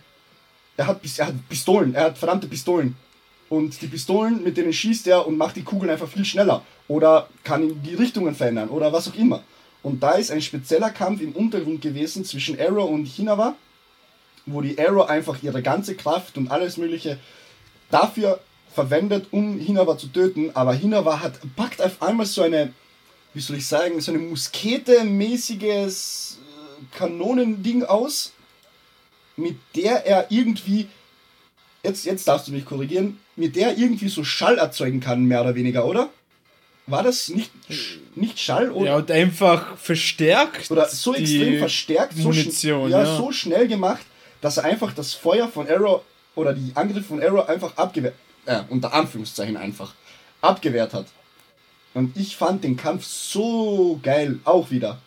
[0.77, 2.97] er, hat, er hat Pistolen, er hat verdammte Pistolen.
[3.49, 6.63] Und die Pistolen, mit denen schießt er und macht die Kugeln einfach viel schneller.
[6.89, 9.45] Oder kann ihm die Richtungen verändern oder was auch immer.
[9.83, 13.55] Und da ist ein spezieller Kampf im Untergrund gewesen zwischen Arrow und Hinawa,
[14.45, 17.19] wo die Arrow einfach ihre ganze Kraft und alles Mögliche
[17.91, 18.41] dafür
[18.75, 20.51] verwendet, um Hinawa zu töten.
[20.55, 22.73] Aber Hinawa hat packt auf einmal so eine,
[23.33, 26.39] wie soll ich sagen, so eine Muskete-mäßiges
[26.93, 28.33] Kanonending aus,
[29.37, 30.89] mit der er irgendwie,
[31.83, 35.43] jetzt, jetzt darfst du mich korrigieren, mit der er irgendwie so Schall erzeugen kann, mehr
[35.43, 36.11] oder weniger, oder?
[36.87, 37.51] War das nicht,
[38.15, 40.71] nicht Schall oder, Ja, und einfach verstärkt.
[40.71, 43.17] oder so extrem verstärkt, so, Munition, ja, ja.
[43.17, 44.07] so schnell gemacht,
[44.41, 46.03] dass er einfach das Feuer von Arrow
[46.37, 48.15] oder die Angriffe von Arrow einfach abgewehrt,
[48.45, 49.95] äh, unter Anführungszeichen einfach,
[50.41, 51.07] abgewehrt hat.
[51.93, 55.01] Und ich fand den Kampf so geil, auch wieder.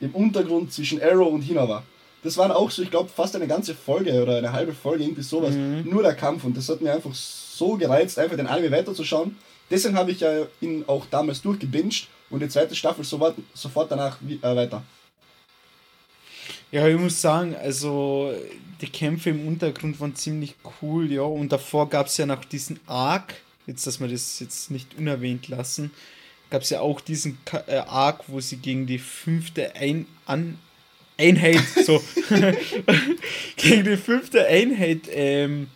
[0.00, 1.82] Im Untergrund zwischen Arrow und Hinawa.
[2.22, 5.22] Das waren auch so, ich glaube, fast eine ganze Folge oder eine halbe Folge, irgendwie
[5.22, 5.54] sowas.
[5.54, 6.44] Nur der Kampf.
[6.44, 9.36] Und das hat mir einfach so gereizt, einfach den Anime weiterzuschauen.
[9.70, 14.18] Deswegen habe ich ja ihn auch damals durchgebinged und die zweite Staffel sofort, sofort danach
[14.20, 14.82] wie- äh, weiter.
[16.72, 18.32] Ja, ich muss sagen, also
[18.80, 21.22] die Kämpfe im Untergrund waren ziemlich cool, ja.
[21.22, 23.34] Und davor gab es ja noch diesen Arc,
[23.66, 25.90] jetzt, dass wir das jetzt nicht unerwähnt lassen,
[26.56, 27.36] gab es ja auch diesen
[27.66, 30.56] äh, Arc, wo sie gegen die fünfte Ein An
[31.18, 32.02] Einheit, so,
[33.56, 35.68] gegen die fünfte Einheit ähm,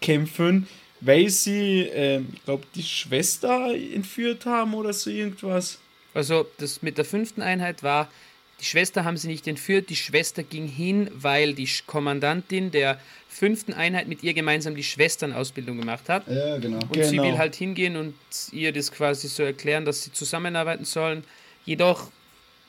[0.00, 0.68] kämpfen,
[1.00, 5.80] weil sie, ähm, ich glaube, die Schwester entführt haben oder so irgendwas.
[6.14, 8.08] Also, das mit der fünften Einheit war,
[8.62, 13.72] die Schwester haben sie nicht entführt, die Schwester ging hin, weil die Kommandantin der fünften
[13.72, 16.28] Einheit mit ihr gemeinsam die Schwesternausbildung gemacht hat.
[16.28, 16.78] Ja, genau.
[16.78, 17.08] Und genau.
[17.08, 18.14] sie will halt hingehen und
[18.52, 21.24] ihr das quasi so erklären, dass sie zusammenarbeiten sollen.
[21.64, 22.08] Jedoch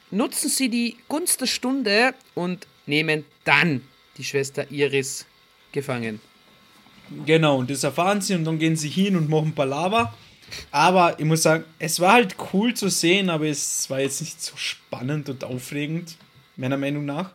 [0.10, 3.82] nutzen sie die Gunst der Stunde und nehmen dann
[4.18, 5.28] die Schwester Iris
[5.74, 6.20] gefangen.
[7.28, 10.16] Genau, und das erfahren sie und dann gehen sie hin und machen Palaver.
[10.72, 14.42] Aber ich muss sagen, es war halt cool zu sehen, aber es war jetzt nicht
[14.42, 16.18] so spannend und aufregend,
[16.56, 17.32] meiner Meinung nach.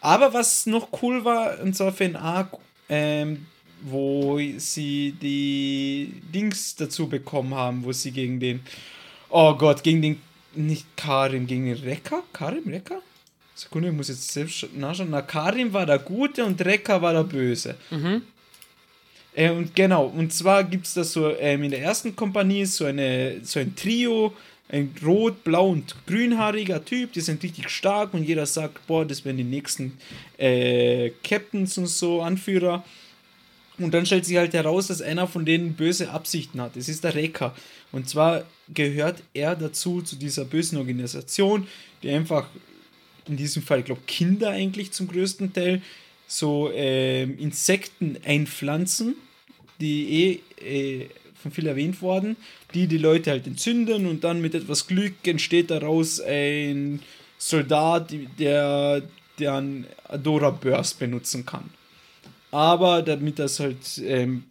[0.00, 3.46] Aber was noch cool war, und zwar für ein Arc, ähm,
[3.82, 8.60] wo sie die Dings dazu bekommen haben, wo sie gegen den,
[9.30, 10.20] oh Gott, gegen den,
[10.54, 12.22] nicht Karim, gegen den Rekka?
[12.32, 13.00] Karim, Rekka?
[13.54, 15.10] Sekunde, ich muss jetzt selbst nachschauen.
[15.10, 17.76] Na, Karim war der Gute und Rekka war der Böse.
[17.90, 18.22] Mhm.
[19.34, 22.84] Äh, und genau, und zwar gibt es da so ähm, in der ersten Kompanie so,
[22.84, 24.32] eine, so ein Trio,
[24.68, 29.24] ein rot, blau und grünhaariger Typ, die sind richtig stark und jeder sagt, boah, das
[29.24, 29.98] werden die nächsten
[30.38, 32.84] äh, Captains und so, Anführer.
[33.78, 36.76] Und dann stellt sich halt heraus, dass einer von denen böse Absichten hat.
[36.76, 37.54] Das ist der Rekka.
[37.90, 41.66] Und zwar gehört er dazu, zu dieser bösen Organisation,
[42.02, 42.46] die einfach,
[43.26, 45.82] in diesem Fall, ich glaube, Kinder eigentlich zum größten Teil,
[46.26, 49.14] so ähm, Insekten einpflanzen,
[49.80, 51.08] die eh äh,
[51.44, 52.36] von viel erwähnt worden,
[52.72, 57.00] die die Leute halt entzünden und dann mit etwas Glück entsteht daraus ein
[57.36, 59.02] Soldat, der,
[59.38, 61.68] einen Adora Burst benutzen kann.
[62.50, 64.44] Aber damit das halt ähm,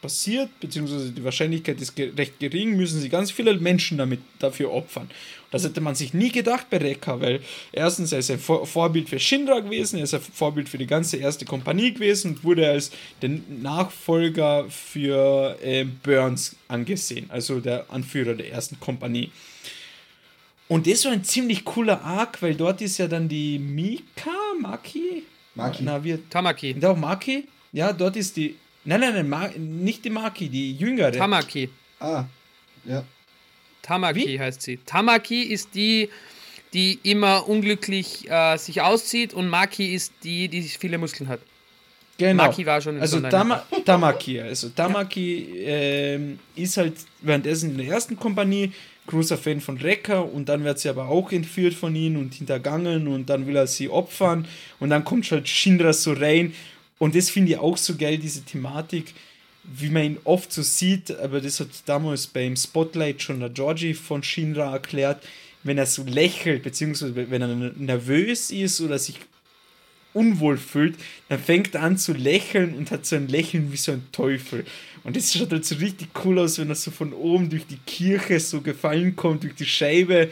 [0.00, 5.10] passiert, beziehungsweise die Wahrscheinlichkeit ist recht gering, müssen sie ganz viele Menschen damit dafür opfern.
[5.50, 7.40] Das hätte man sich nie gedacht bei Rekka, weil
[7.72, 10.86] erstens er ist ein Vor Vorbild für Shinra gewesen, er ist ein Vorbild für die
[10.86, 12.90] ganze erste Kompanie gewesen und wurde als
[13.22, 19.30] der Nachfolger für äh, Burns angesehen, also der Anführer der ersten Kompanie.
[20.68, 24.30] Und das war ein ziemlich cooler Arc, weil dort ist ja dann die Mika,
[24.60, 25.22] Maki?
[25.54, 25.82] Maki.
[25.82, 26.74] Na, wir, Tamaki.
[26.74, 27.48] und auch Maki?
[27.72, 28.54] Ja, dort ist die.
[28.84, 31.12] Nein, nein, nein, Ma nicht die Maki, die jüngere.
[31.12, 31.70] Tamaki.
[32.00, 32.24] Ah,
[32.84, 33.02] ja.
[33.88, 34.38] Tamaki Wie?
[34.38, 34.76] heißt sie.
[34.84, 36.10] Tamaki ist die,
[36.74, 41.40] die immer unglücklich äh, sich auszieht und Maki ist die, die viele Muskeln hat.
[42.18, 42.44] Genau.
[42.44, 43.20] Maki war schon in Also.
[43.20, 48.72] Tama Tamaki, also Tamaki ähm, ist halt währenddessen in der ersten Kompanie
[49.06, 53.08] großer Fan von Rekka und dann wird sie aber auch entführt von ihm und hintergangen
[53.08, 54.46] und dann will er sie opfern
[54.80, 56.52] und dann kommt halt Shinra so rein
[56.98, 59.14] und das finde ich auch so geil, diese Thematik,
[59.76, 63.94] wie man ihn oft so sieht, aber das hat damals beim Spotlight schon der Georgie
[63.94, 65.22] von Shinra erklärt,
[65.62, 69.16] wenn er so lächelt, beziehungsweise wenn er nervös ist oder sich
[70.14, 70.96] unwohl fühlt,
[71.28, 74.64] dann fängt er an zu lächeln und hat so ein Lächeln wie so ein Teufel.
[75.04, 77.78] Und das schaut halt so richtig cool aus, wenn er so von oben durch die
[77.86, 80.30] Kirche so gefallen kommt, durch die Scheibe,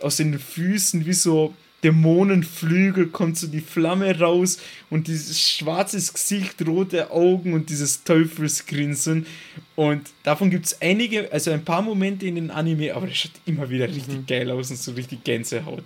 [0.00, 1.54] aus den Füßen wie so
[1.84, 4.58] Dämonenflügel kommt so die Flamme raus
[4.90, 9.26] und dieses schwarzes Gesicht, rote Augen und dieses Teufelsgrinsen.
[9.74, 13.32] Und davon gibt es einige, also ein paar Momente in den Anime, aber das schaut
[13.44, 15.84] immer wieder richtig geil aus und so richtig Gänsehaut.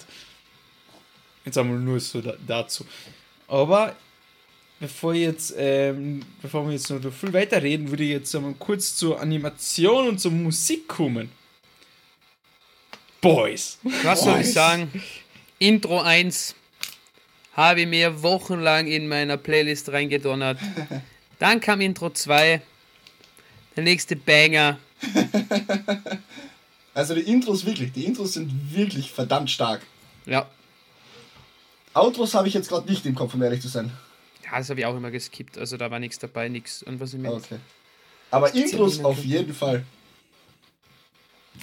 [1.45, 2.87] Jetzt einmal nur so da, dazu.
[3.49, 3.97] Aber
[4.79, 8.97] bevor jetzt, ähm, bevor wir jetzt noch so viel weiterreden, würde ich jetzt einmal kurz
[8.97, 11.31] zur Animation und zur Musik kommen.
[13.21, 13.79] Boys.
[14.03, 14.91] Was soll ich sagen?
[15.61, 16.57] Intro 1
[17.53, 20.59] habe ich mir wochenlang in meiner Playlist reingedonnert.
[21.39, 22.61] Dann kam Intro 2,
[23.77, 24.79] der nächste Banger.
[26.93, 29.81] Also die Intros wirklich, die Intros sind wirklich verdammt stark.
[30.27, 30.51] Ja,
[31.95, 33.91] Outros habe ich jetzt gerade nicht im Kopf, um ehrlich zu sein.
[34.45, 35.59] ja das habe ich auch immer geskippt.
[35.59, 36.83] Also da war nichts dabei, nichts.
[36.83, 37.33] Und was ich mir.
[37.33, 37.59] Okay.
[38.31, 39.85] Aber Intros auf jeden Fall.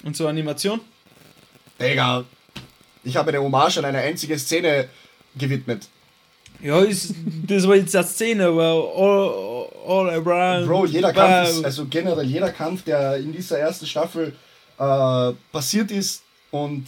[0.04, 0.80] Und zur Animation?
[1.80, 2.24] Digga.
[3.08, 4.88] Ich habe eine Hommage an eine einzige Szene
[5.36, 5.88] gewidmet.
[6.60, 7.14] Ja, ist,
[7.46, 10.66] das war jetzt eine Szene, aber all, all around.
[10.66, 14.36] Bro, jeder Kampf ist, also generell jeder Kampf, der in dieser ersten Staffel
[14.78, 16.86] äh, passiert ist und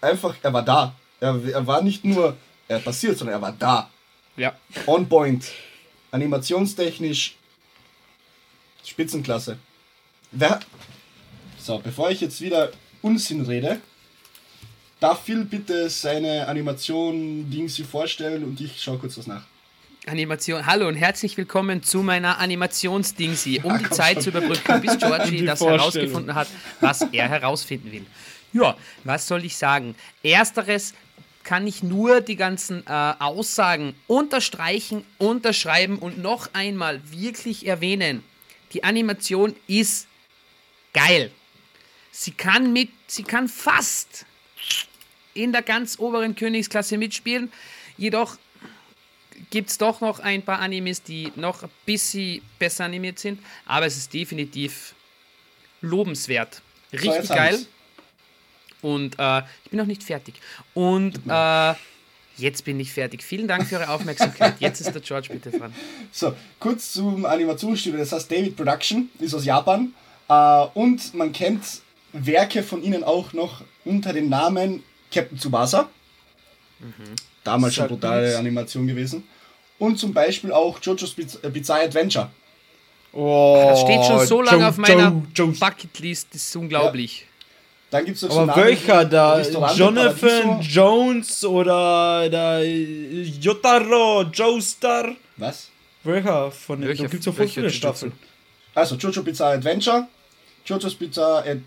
[0.00, 0.94] einfach, er war da.
[1.20, 2.36] Er, er war nicht nur
[2.68, 3.90] er passiert, sondern er war da.
[4.36, 4.54] Ja.
[4.86, 5.50] On point.
[6.10, 7.36] Animationstechnisch
[8.84, 9.58] Spitzenklasse.
[10.30, 10.60] Wer,
[11.58, 12.70] so, bevor ich jetzt wieder
[13.02, 13.80] Unsinn rede,
[15.04, 19.42] darf Phil bitte seine Animation Dings vorstellen und ich schaue kurz was nach.
[20.06, 20.64] Animation.
[20.64, 25.60] Hallo und herzlich willkommen zu meiner Animationsdingsi, um die Zeit zu überbrücken, bis Georgie das
[25.60, 26.48] herausgefunden hat,
[26.80, 28.06] was er herausfinden will.
[28.54, 29.94] Ja, was soll ich sagen?
[30.22, 30.94] Ersteres
[31.42, 38.24] kann ich nur die ganzen äh, Aussagen unterstreichen, unterschreiben und noch einmal wirklich erwähnen.
[38.72, 40.06] Die Animation ist
[40.94, 41.30] geil.
[42.10, 44.24] Sie kann mit, sie kann fast
[45.34, 47.52] in der ganz oberen Königsklasse mitspielen.
[47.96, 48.36] Jedoch
[49.50, 53.40] gibt es doch noch ein paar Animes, die noch ein bisschen besser animiert sind.
[53.66, 54.94] Aber es ist definitiv
[55.80, 56.62] lobenswert.
[56.92, 57.66] Richtig so, geil.
[58.80, 60.34] Und äh, ich bin noch nicht fertig.
[60.74, 61.74] Und äh,
[62.36, 63.22] jetzt bin ich fertig.
[63.22, 64.56] Vielen Dank für eure Aufmerksamkeit.
[64.60, 65.74] Jetzt ist der George bitte dran.
[66.12, 67.98] So, kurz zum Animationsstudio.
[67.98, 69.94] Das heißt David Production, ist aus Japan.
[70.28, 71.64] Äh, und man kennt
[72.12, 74.82] Werke von ihnen auch noch unter dem Namen
[75.14, 75.88] Captain Tsubasa.
[76.80, 77.14] Mhm.
[77.44, 79.24] Damals schon brutale Animation gewesen.
[79.78, 81.14] Und zum Beispiel auch JoJo's
[81.52, 82.30] Bizarre Adventure.
[83.12, 87.20] Oh, das steht schon so lange jo auf meiner jo Bucketlist, das ist unglaublich.
[87.20, 87.26] Ja.
[87.90, 89.40] Dann gibt es Aber welcher da?
[89.40, 95.14] Jonathan Jones oder der Yotaro Joestar?
[95.36, 95.70] Was?
[96.02, 96.88] Welcher von den?
[96.88, 98.12] Da gibt es ja voll viele Staffeln.
[98.74, 100.08] Also JoJo Bizarre Adventure,
[100.66, 101.60] JoJo's Bizarre, Ad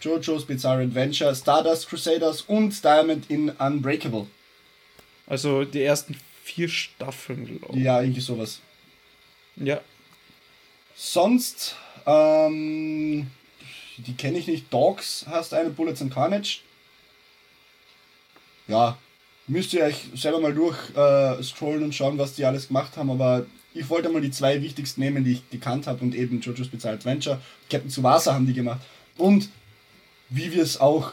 [0.00, 4.26] JoJo's Bizarre Adventure, Stardust Crusaders und Diamond in Unbreakable.
[5.26, 7.84] Also die ersten vier Staffeln, glaube ich.
[7.84, 8.60] Ja, irgendwie sowas.
[9.56, 9.80] Ja.
[10.94, 11.76] Sonst,
[12.06, 13.30] ähm,
[13.98, 14.72] die kenne ich nicht.
[14.72, 16.60] Dogs hast eine Bullets and Carnage.
[18.68, 18.98] Ja,
[19.46, 23.10] müsst ihr euch selber mal durch äh, scrollen und schauen, was die alles gemacht haben,
[23.10, 26.68] aber ich wollte mal die zwei wichtigsten nehmen, die ich gekannt habe und eben JoJo's
[26.68, 28.80] Bizarre Adventure, Captain Tsubasa haben die gemacht.
[29.16, 29.48] Und
[30.30, 31.12] wie wir es auch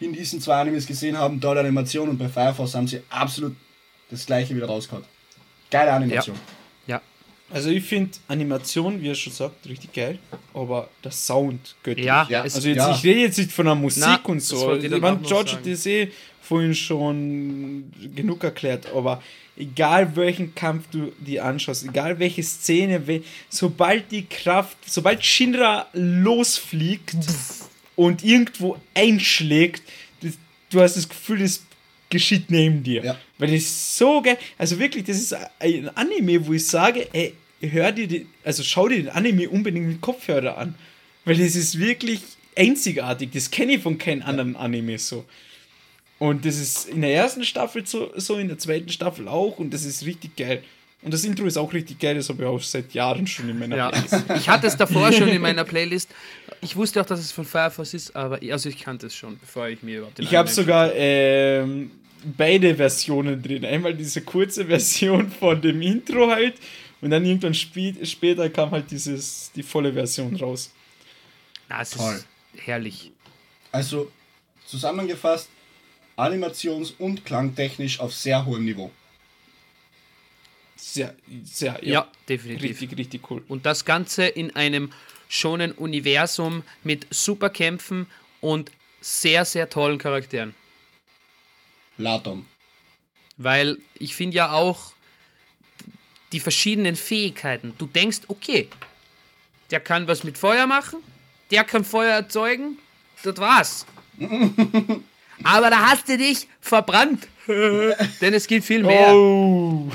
[0.00, 3.54] in diesen zwei Animes gesehen haben, dort Animation und bei Fire Force haben sie absolut
[4.10, 5.04] das gleiche wieder rausgehauen.
[5.70, 6.36] Geile Animation.
[6.86, 6.96] Ja.
[6.96, 7.02] ja.
[7.52, 10.18] Also ich finde Animation, wie er schon sagt, richtig geil,
[10.54, 12.06] aber der Sound göttlich.
[12.06, 12.42] Ja, ja.
[12.42, 12.94] Also jetzt, ja.
[12.94, 14.74] ich rede jetzt nicht von der Musik Na, und so.
[14.74, 19.22] Ich meine, George hat das eh vorhin schon genug erklärt, aber
[19.56, 27.16] egal welchen Kampf du dir anschaust, egal welche Szene, sobald die Kraft, sobald Shinra losfliegt
[28.00, 29.82] und irgendwo einschlägt,
[30.22, 30.38] das,
[30.70, 31.62] du hast das Gefühl, das
[32.08, 33.04] geschieht neben dir.
[33.04, 33.18] Ja.
[33.36, 34.38] Weil das ist so geil.
[34.56, 38.88] Also wirklich, das ist ein Anime, wo ich sage, ey, hör dir den, also schau
[38.88, 40.76] dir den Anime unbedingt mit Kopfhörer an.
[41.26, 42.22] Weil das ist wirklich
[42.56, 43.32] einzigartig.
[43.34, 45.26] Das kenne ich von keinem anderen Anime so.
[46.18, 49.74] Und das ist in der ersten Staffel so, so, in der zweiten Staffel auch und
[49.74, 50.62] das ist richtig geil.
[51.02, 53.58] Und das Intro ist auch richtig geil, das habe ich auch seit Jahren schon in
[53.58, 53.88] meiner ja.
[53.90, 54.24] Playlist.
[54.36, 56.10] Ich hatte es davor schon in meiner Playlist.
[56.60, 59.68] Ich wusste auch, dass es von Firefox ist, aber also ich kannte es schon, bevor
[59.68, 61.90] ich mir überhaupt den Ich habe sogar ähm,
[62.36, 63.64] beide Versionen drin.
[63.64, 66.56] Einmal diese kurze Version von dem Intro halt
[67.00, 70.70] und dann irgendwann spät, später kam halt dieses, die volle Version raus.
[71.68, 72.14] Das Toll.
[72.14, 73.10] ist herrlich.
[73.72, 74.10] Also
[74.66, 75.48] zusammengefasst,
[76.16, 78.90] animations- und klangtechnisch auf sehr hohem Niveau.
[80.80, 81.14] Sehr,
[81.44, 82.80] sehr, ja, ja, definitiv.
[82.80, 83.44] Richtig, richtig cool.
[83.48, 84.92] Und das Ganze in einem
[85.28, 88.06] schonen Universum mit Superkämpfen
[88.40, 90.54] und sehr, sehr tollen Charakteren.
[91.98, 92.46] Latom.
[93.36, 94.92] Weil ich finde ja auch
[96.32, 97.74] die verschiedenen Fähigkeiten.
[97.78, 98.68] Du denkst, okay,
[99.70, 101.00] der kann was mit Feuer machen,
[101.50, 102.78] der kann Feuer erzeugen,
[103.22, 103.86] das war's.
[105.42, 107.28] Aber da hast du dich verbrannt.
[107.46, 109.14] Denn es gibt viel mehr.
[109.14, 109.90] Oh.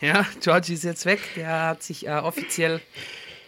[0.00, 1.20] Ja, George ist jetzt weg.
[1.36, 2.80] Der hat sich äh, offiziell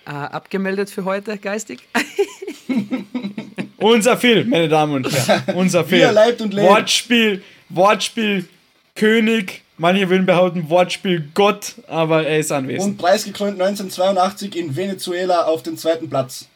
[0.07, 1.81] äh, abgemeldet für heute, geistig.
[3.79, 5.57] Unser Film, meine Damen und Herren.
[5.57, 6.15] Unser Film.
[6.15, 8.49] Wortspiel, Wortspiel
[8.95, 9.63] König.
[9.79, 12.93] Manche würden behaupten Wortspiel Gott, aber er ist anwesend.
[12.93, 16.47] Und preisgekrönt 1982 in Venezuela auf dem zweiten Platz.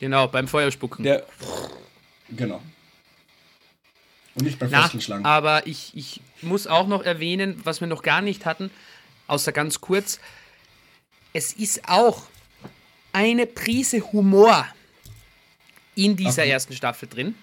[0.00, 1.04] Genau, beim Feuerspucken.
[1.04, 1.24] Der
[2.36, 2.60] genau.
[4.34, 5.24] Und nicht beim Schlangen.
[5.24, 8.70] Aber ich, ich muss auch noch erwähnen, was wir noch gar nicht hatten,
[9.30, 10.18] außer ganz kurz.
[11.32, 12.24] Es ist auch
[13.12, 14.66] eine Prise Humor
[15.94, 16.50] in dieser okay.
[16.50, 17.34] ersten Staffel drin.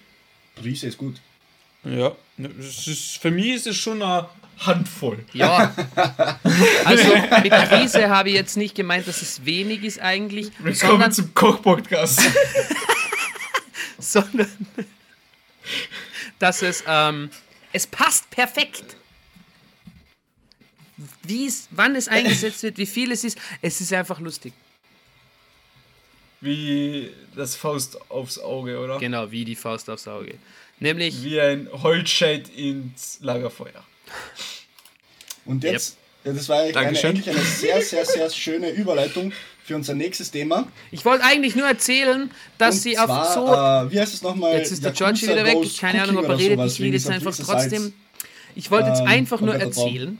[0.54, 1.20] Prise ist gut.
[1.84, 2.14] Ja,
[2.58, 4.28] ist, für mich ist es schon eine
[4.58, 5.24] Handvoll.
[5.32, 5.74] Ja.
[6.84, 10.50] Also mit Prise habe ich jetzt nicht gemeint, dass es wenig ist eigentlich.
[10.58, 12.20] Willkommen sondern, zum Koch-Podcast.
[13.98, 14.50] sondern
[16.38, 17.30] dass es, ähm,
[17.72, 18.97] es passt perfekt.
[21.22, 24.52] Wie es, wann es eingesetzt wird, wie viel es ist, es ist einfach lustig.
[26.40, 28.98] wie das Faust aufs Auge, oder?
[28.98, 30.34] Genau, wie die Faust aufs Auge.
[30.80, 31.22] Nämlich.
[31.22, 33.84] Wie ein Holzscheit ins Lagerfeuer.
[35.44, 36.36] Und jetzt, yep.
[36.36, 39.32] das war eine, eigentlich eine sehr, sehr, sehr schöne Überleitung
[39.64, 40.68] für unser nächstes Thema.
[40.90, 43.46] Ich wollte eigentlich nur erzählen, dass Und sie zwar, auf so.
[43.46, 44.56] Äh, wie heißt es nochmal?
[44.56, 45.58] Jetzt ist der George wieder weg.
[45.62, 46.64] Ich keine Ahnung, ob er redet.
[46.66, 47.92] Ich rede jetzt einfach trotzdem.
[48.54, 50.18] Ich wollte jetzt ähm, einfach nur erzählen,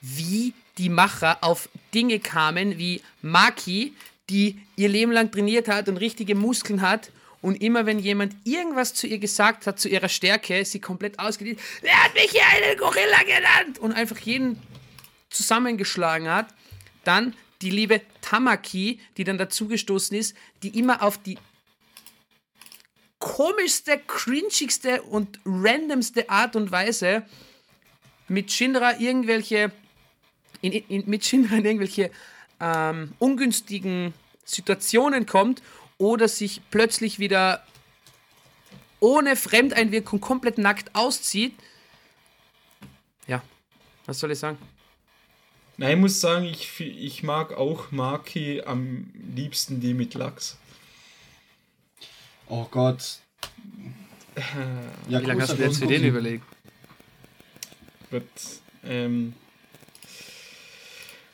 [0.00, 3.94] wie die Macher auf Dinge kamen wie Maki,
[4.30, 8.94] die ihr Leben lang trainiert hat und richtige Muskeln hat und immer wenn jemand irgendwas
[8.94, 12.78] zu ihr gesagt hat, zu ihrer Stärke, sie komplett ausgedient, wer hat mich hier einen
[12.78, 13.78] Gorilla genannt?
[13.78, 14.60] und einfach jeden
[15.30, 16.48] zusammengeschlagen hat,
[17.04, 21.38] dann die liebe Tamaki, die dann dazugestoßen ist, die immer auf die
[23.18, 27.24] komischste, cringigste und randomste Art und Weise
[28.28, 29.72] mit Shinra irgendwelche
[30.60, 32.10] in, in, mit Shinra in irgendwelche
[32.60, 35.62] ähm, ungünstigen Situationen kommt
[35.98, 37.64] oder sich plötzlich wieder
[39.00, 41.54] ohne Fremdeinwirkung komplett nackt auszieht.
[43.26, 43.42] Ja,
[44.06, 44.58] was soll ich sagen?
[45.76, 50.58] Nein, ich muss sagen, ich, ich mag auch Maki am liebsten die mit Lachs.
[52.48, 53.20] Oh Gott.
[55.08, 56.44] Ja, Wie lange hast du jetzt für den überlegt?
[58.10, 58.24] Wird,
[58.84, 59.34] ähm,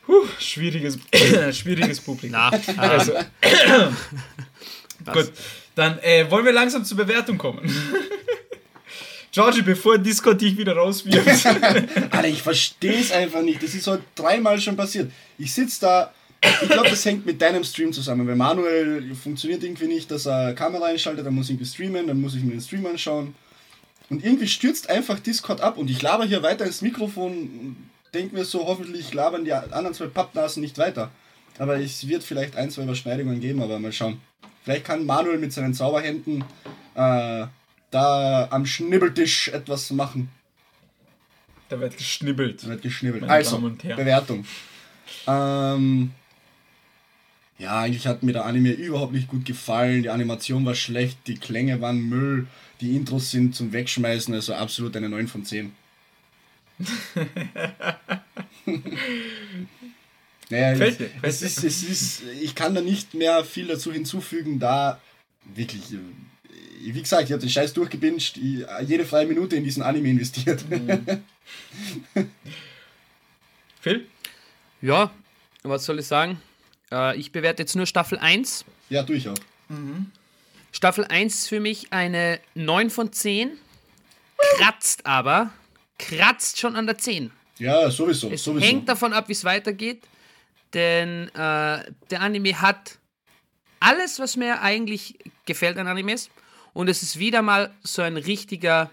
[0.05, 0.99] Puh, schwieriges,
[1.51, 2.37] schwieriges Publikum.
[2.37, 3.13] Na, also,
[5.13, 5.31] gut,
[5.73, 7.61] dann äh, wollen wir langsam zur Bewertung kommen.
[9.31, 11.45] Georgie, bevor Discord dich wieder rauswirft.
[11.45, 13.61] Alter, ich verstehe es einfach nicht.
[13.61, 15.11] Das ist heute dreimal schon passiert.
[15.37, 16.13] Ich sitze da.
[16.61, 18.25] Ich glaube, das hängt mit deinem Stream zusammen.
[18.27, 22.21] Weil Manuel funktioniert irgendwie nicht, dass er Kamera einschaltet, dann muss ich irgendwie streamen, dann
[22.21, 23.35] muss ich mir den Stream anschauen.
[24.09, 27.75] Und irgendwie stürzt einfach Discord ab und ich laber hier weiter ins Mikrofon
[28.15, 31.11] denke mir so, hoffentlich labern die anderen zwei Pappnasen nicht weiter.
[31.57, 34.19] Aber es wird vielleicht ein, zwei Überschneidungen geben, aber mal schauen.
[34.63, 36.43] Vielleicht kann Manuel mit seinen Zauberhänden
[36.95, 37.45] äh,
[37.91, 40.29] da am Schnibbeltisch etwas machen.
[41.69, 42.63] Da wird geschnibbelt.
[42.63, 43.23] Da wird geschnibbelt.
[43.23, 44.45] Also, Bewertung.
[45.27, 46.11] Ähm,
[47.57, 50.03] ja, eigentlich hat mir der Anime überhaupt nicht gut gefallen.
[50.03, 52.47] Die Animation war schlecht, die Klänge waren Müll,
[52.81, 55.71] die Intros sind zum Wegschmeißen, also absolut eine 9 von 10.
[60.49, 64.59] naja, fällt mir, es, ist, es ist, ich kann da nicht mehr viel dazu hinzufügen,
[64.59, 64.99] da
[65.43, 65.99] wirklich, äh,
[66.81, 70.65] wie gesagt, ich habe den Scheiß durchgebinscht, jede freie Minute in diesen Anime investiert.
[70.69, 71.23] Mhm.
[73.81, 74.07] Phil?
[74.81, 75.11] Ja,
[75.63, 76.41] was soll ich sagen?
[76.91, 78.65] Äh, ich bewerte jetzt nur Staffel 1.
[78.89, 79.37] Ja, tue ich auch.
[79.69, 80.11] Mhm.
[80.71, 83.51] Staffel 1 ist für mich eine 9 von 10,
[84.57, 85.51] kratzt aber
[85.97, 87.31] kratzt schon an der 10.
[87.57, 88.29] Ja, sowieso.
[88.29, 88.65] Es sowieso.
[88.65, 90.03] hängt davon ab, wie es weitergeht,
[90.73, 92.97] denn äh, der Anime hat
[93.79, 96.29] alles, was mir eigentlich gefällt an Animes.
[96.73, 98.91] Und es ist wieder mal so ein richtiger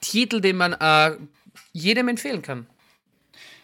[0.00, 1.16] Titel, den man äh,
[1.72, 2.66] jedem empfehlen kann.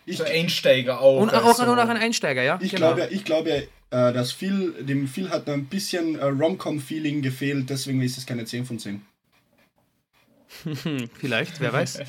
[0.05, 1.21] Ich, so Einsteiger auch.
[1.21, 1.65] Und auch, also.
[1.65, 2.59] auch ein Einsteiger, ja.
[2.61, 2.95] Ich genau.
[2.95, 8.03] glaube, ich glaube äh, dass viel, dem Phil hat ein bisschen äh, Rom-Com-Feeling gefehlt, deswegen
[8.03, 9.01] ist es keine 10 von 10.
[11.19, 11.99] Vielleicht, wer weiß.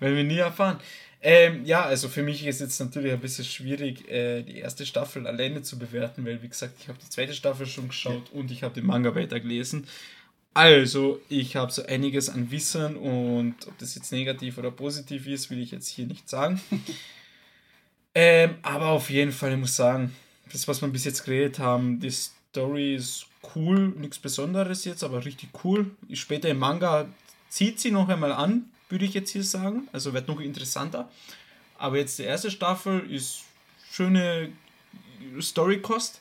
[0.00, 0.78] Werden wir nie erfahren.
[1.24, 5.24] Ähm, ja, also für mich ist jetzt natürlich ein bisschen schwierig, äh, die erste Staffel
[5.28, 8.40] alleine zu bewerten, weil, wie gesagt, ich habe die zweite Staffel schon geschaut ja.
[8.40, 9.86] und ich habe den Manga weitergelesen.
[10.52, 15.48] Also, ich habe so einiges an Wissen und ob das jetzt negativ oder positiv ist,
[15.50, 16.60] will ich jetzt hier nicht sagen.
[18.16, 20.12] ähm, aber auf jeden Fall, ich muss sagen,
[20.52, 25.24] das, was wir bis jetzt geredet haben, die Story ist cool, nichts Besonderes jetzt, aber
[25.24, 25.90] richtig cool.
[26.12, 27.06] Später im Manga
[27.48, 29.88] zieht sie noch einmal an, würde ich jetzt hier sagen.
[29.92, 31.10] Also wird noch interessanter.
[31.78, 33.42] Aber jetzt die erste Staffel ist
[33.90, 34.52] schöne
[35.40, 36.20] Storykost.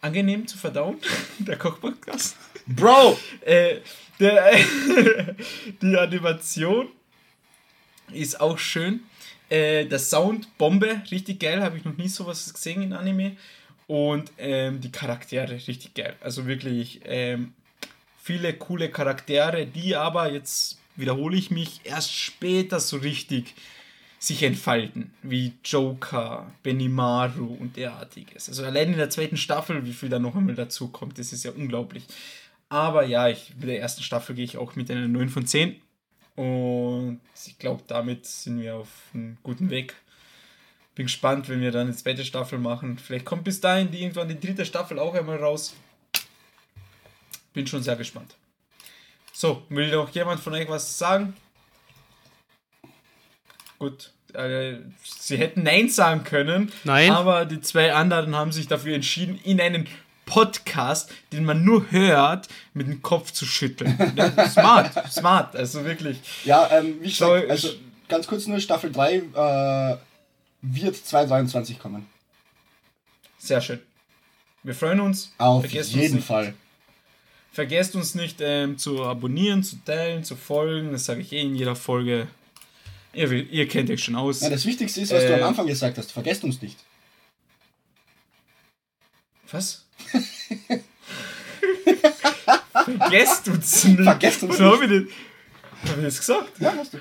[0.00, 0.98] Angenehm zu verdauen,
[1.38, 2.36] der Kochpodcast.
[2.66, 3.18] Bro!
[3.40, 3.78] äh,
[4.20, 4.52] der,
[5.82, 6.88] die Animation
[8.12, 9.00] ist auch schön.
[9.48, 13.36] Äh, der Sound, Bombe, richtig geil, habe ich noch nie sowas gesehen in Anime.
[13.86, 16.16] Und ähm, die Charaktere richtig geil.
[16.20, 17.52] Also wirklich ähm,
[18.22, 23.54] viele coole Charaktere, die aber, jetzt wiederhole ich mich, erst später so richtig
[24.18, 25.12] sich entfalten.
[25.22, 28.48] Wie Joker, Benimaru und derartiges.
[28.48, 31.44] Also allein in der zweiten Staffel, wie viel da noch einmal dazu kommt, das ist
[31.44, 32.04] ja unglaublich.
[32.70, 35.76] Aber ja, ich, mit der ersten Staffel gehe ich auch mit einer 9 von 10.
[36.36, 39.94] Und ich glaube, damit sind wir auf einem guten Weg.
[40.94, 42.98] Bin gespannt, wenn wir dann eine zweite Staffel machen.
[42.98, 45.74] Vielleicht kommt bis dahin die, irgendwann die dritte Staffel auch einmal raus.
[47.52, 48.34] Bin schon sehr gespannt.
[49.32, 51.34] So, will noch jemand von euch was sagen?
[53.78, 56.72] Gut, Äh, sie hätten Nein sagen können.
[56.82, 57.12] Nein.
[57.12, 59.86] Aber die zwei anderen haben sich dafür entschieden, in einen
[60.26, 63.96] Podcast, den man nur hört, mit dem Kopf zu schütteln.
[64.50, 66.18] Smart, smart, also wirklich.
[66.44, 67.68] Ja, ähm, wie gesagt, also
[68.08, 69.96] ganz kurz nur, Staffel 3 äh,
[70.72, 72.06] wird 2023 kommen.
[73.38, 73.80] Sehr schön.
[74.62, 75.32] Wir freuen uns.
[75.38, 76.26] Auf Vergesst uns jeden nicht.
[76.26, 76.54] Fall.
[77.52, 80.92] Vergesst uns nicht ähm, zu abonnieren, zu teilen, zu folgen.
[80.92, 82.26] Das sage ich eh in jeder Folge.
[83.12, 84.40] Ihr, ihr kennt euch schon aus.
[84.40, 86.10] Ja, das Wichtigste ist, was du Äh, am Anfang gesagt hast.
[86.10, 86.78] Vergesst uns nicht.
[89.52, 89.84] Was?
[92.72, 94.02] Vergesst uns nicht.
[94.02, 94.90] Vergesst uns so Habe ich,
[95.82, 96.60] das- hab ich das gesagt?
[96.60, 96.98] Ja, hast du.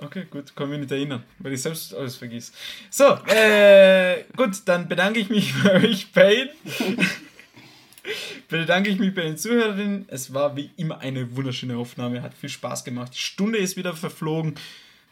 [0.00, 2.52] Okay, gut, kann mich nicht erinnern, weil ich selbst alles vergiss.
[2.88, 6.50] So, äh, gut, dann bedanke ich mich bei euch beiden.
[8.48, 10.04] bedanke ich mich bei den Zuhörerinnen.
[10.08, 13.12] Es war wie immer eine wunderschöne Aufnahme, hat viel Spaß gemacht.
[13.14, 14.54] Die Stunde ist wieder verflogen,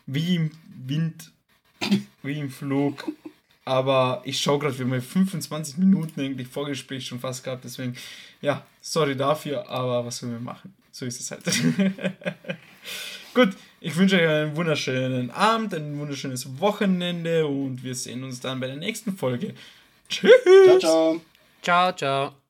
[0.07, 0.51] wie im
[0.87, 1.33] Wind,
[2.23, 3.11] wie im Flug.
[3.65, 7.97] Aber ich schaue gerade, wir haben ja 25 Minuten eigentlich Vorgespräch schon fast gehabt, deswegen,
[8.41, 10.73] ja, sorry dafür, aber was sollen wir machen?
[10.93, 11.45] So ist es halt.
[13.35, 18.61] Gut, ich wünsche euch einen wunderschönen Abend, ein wunderschönes Wochenende und wir sehen uns dann
[18.61, 19.55] bei der nächsten Folge.
[20.09, 20.31] Tschüss!
[20.65, 21.21] Ciao, ciao.
[21.63, 22.46] Ciao, ciao.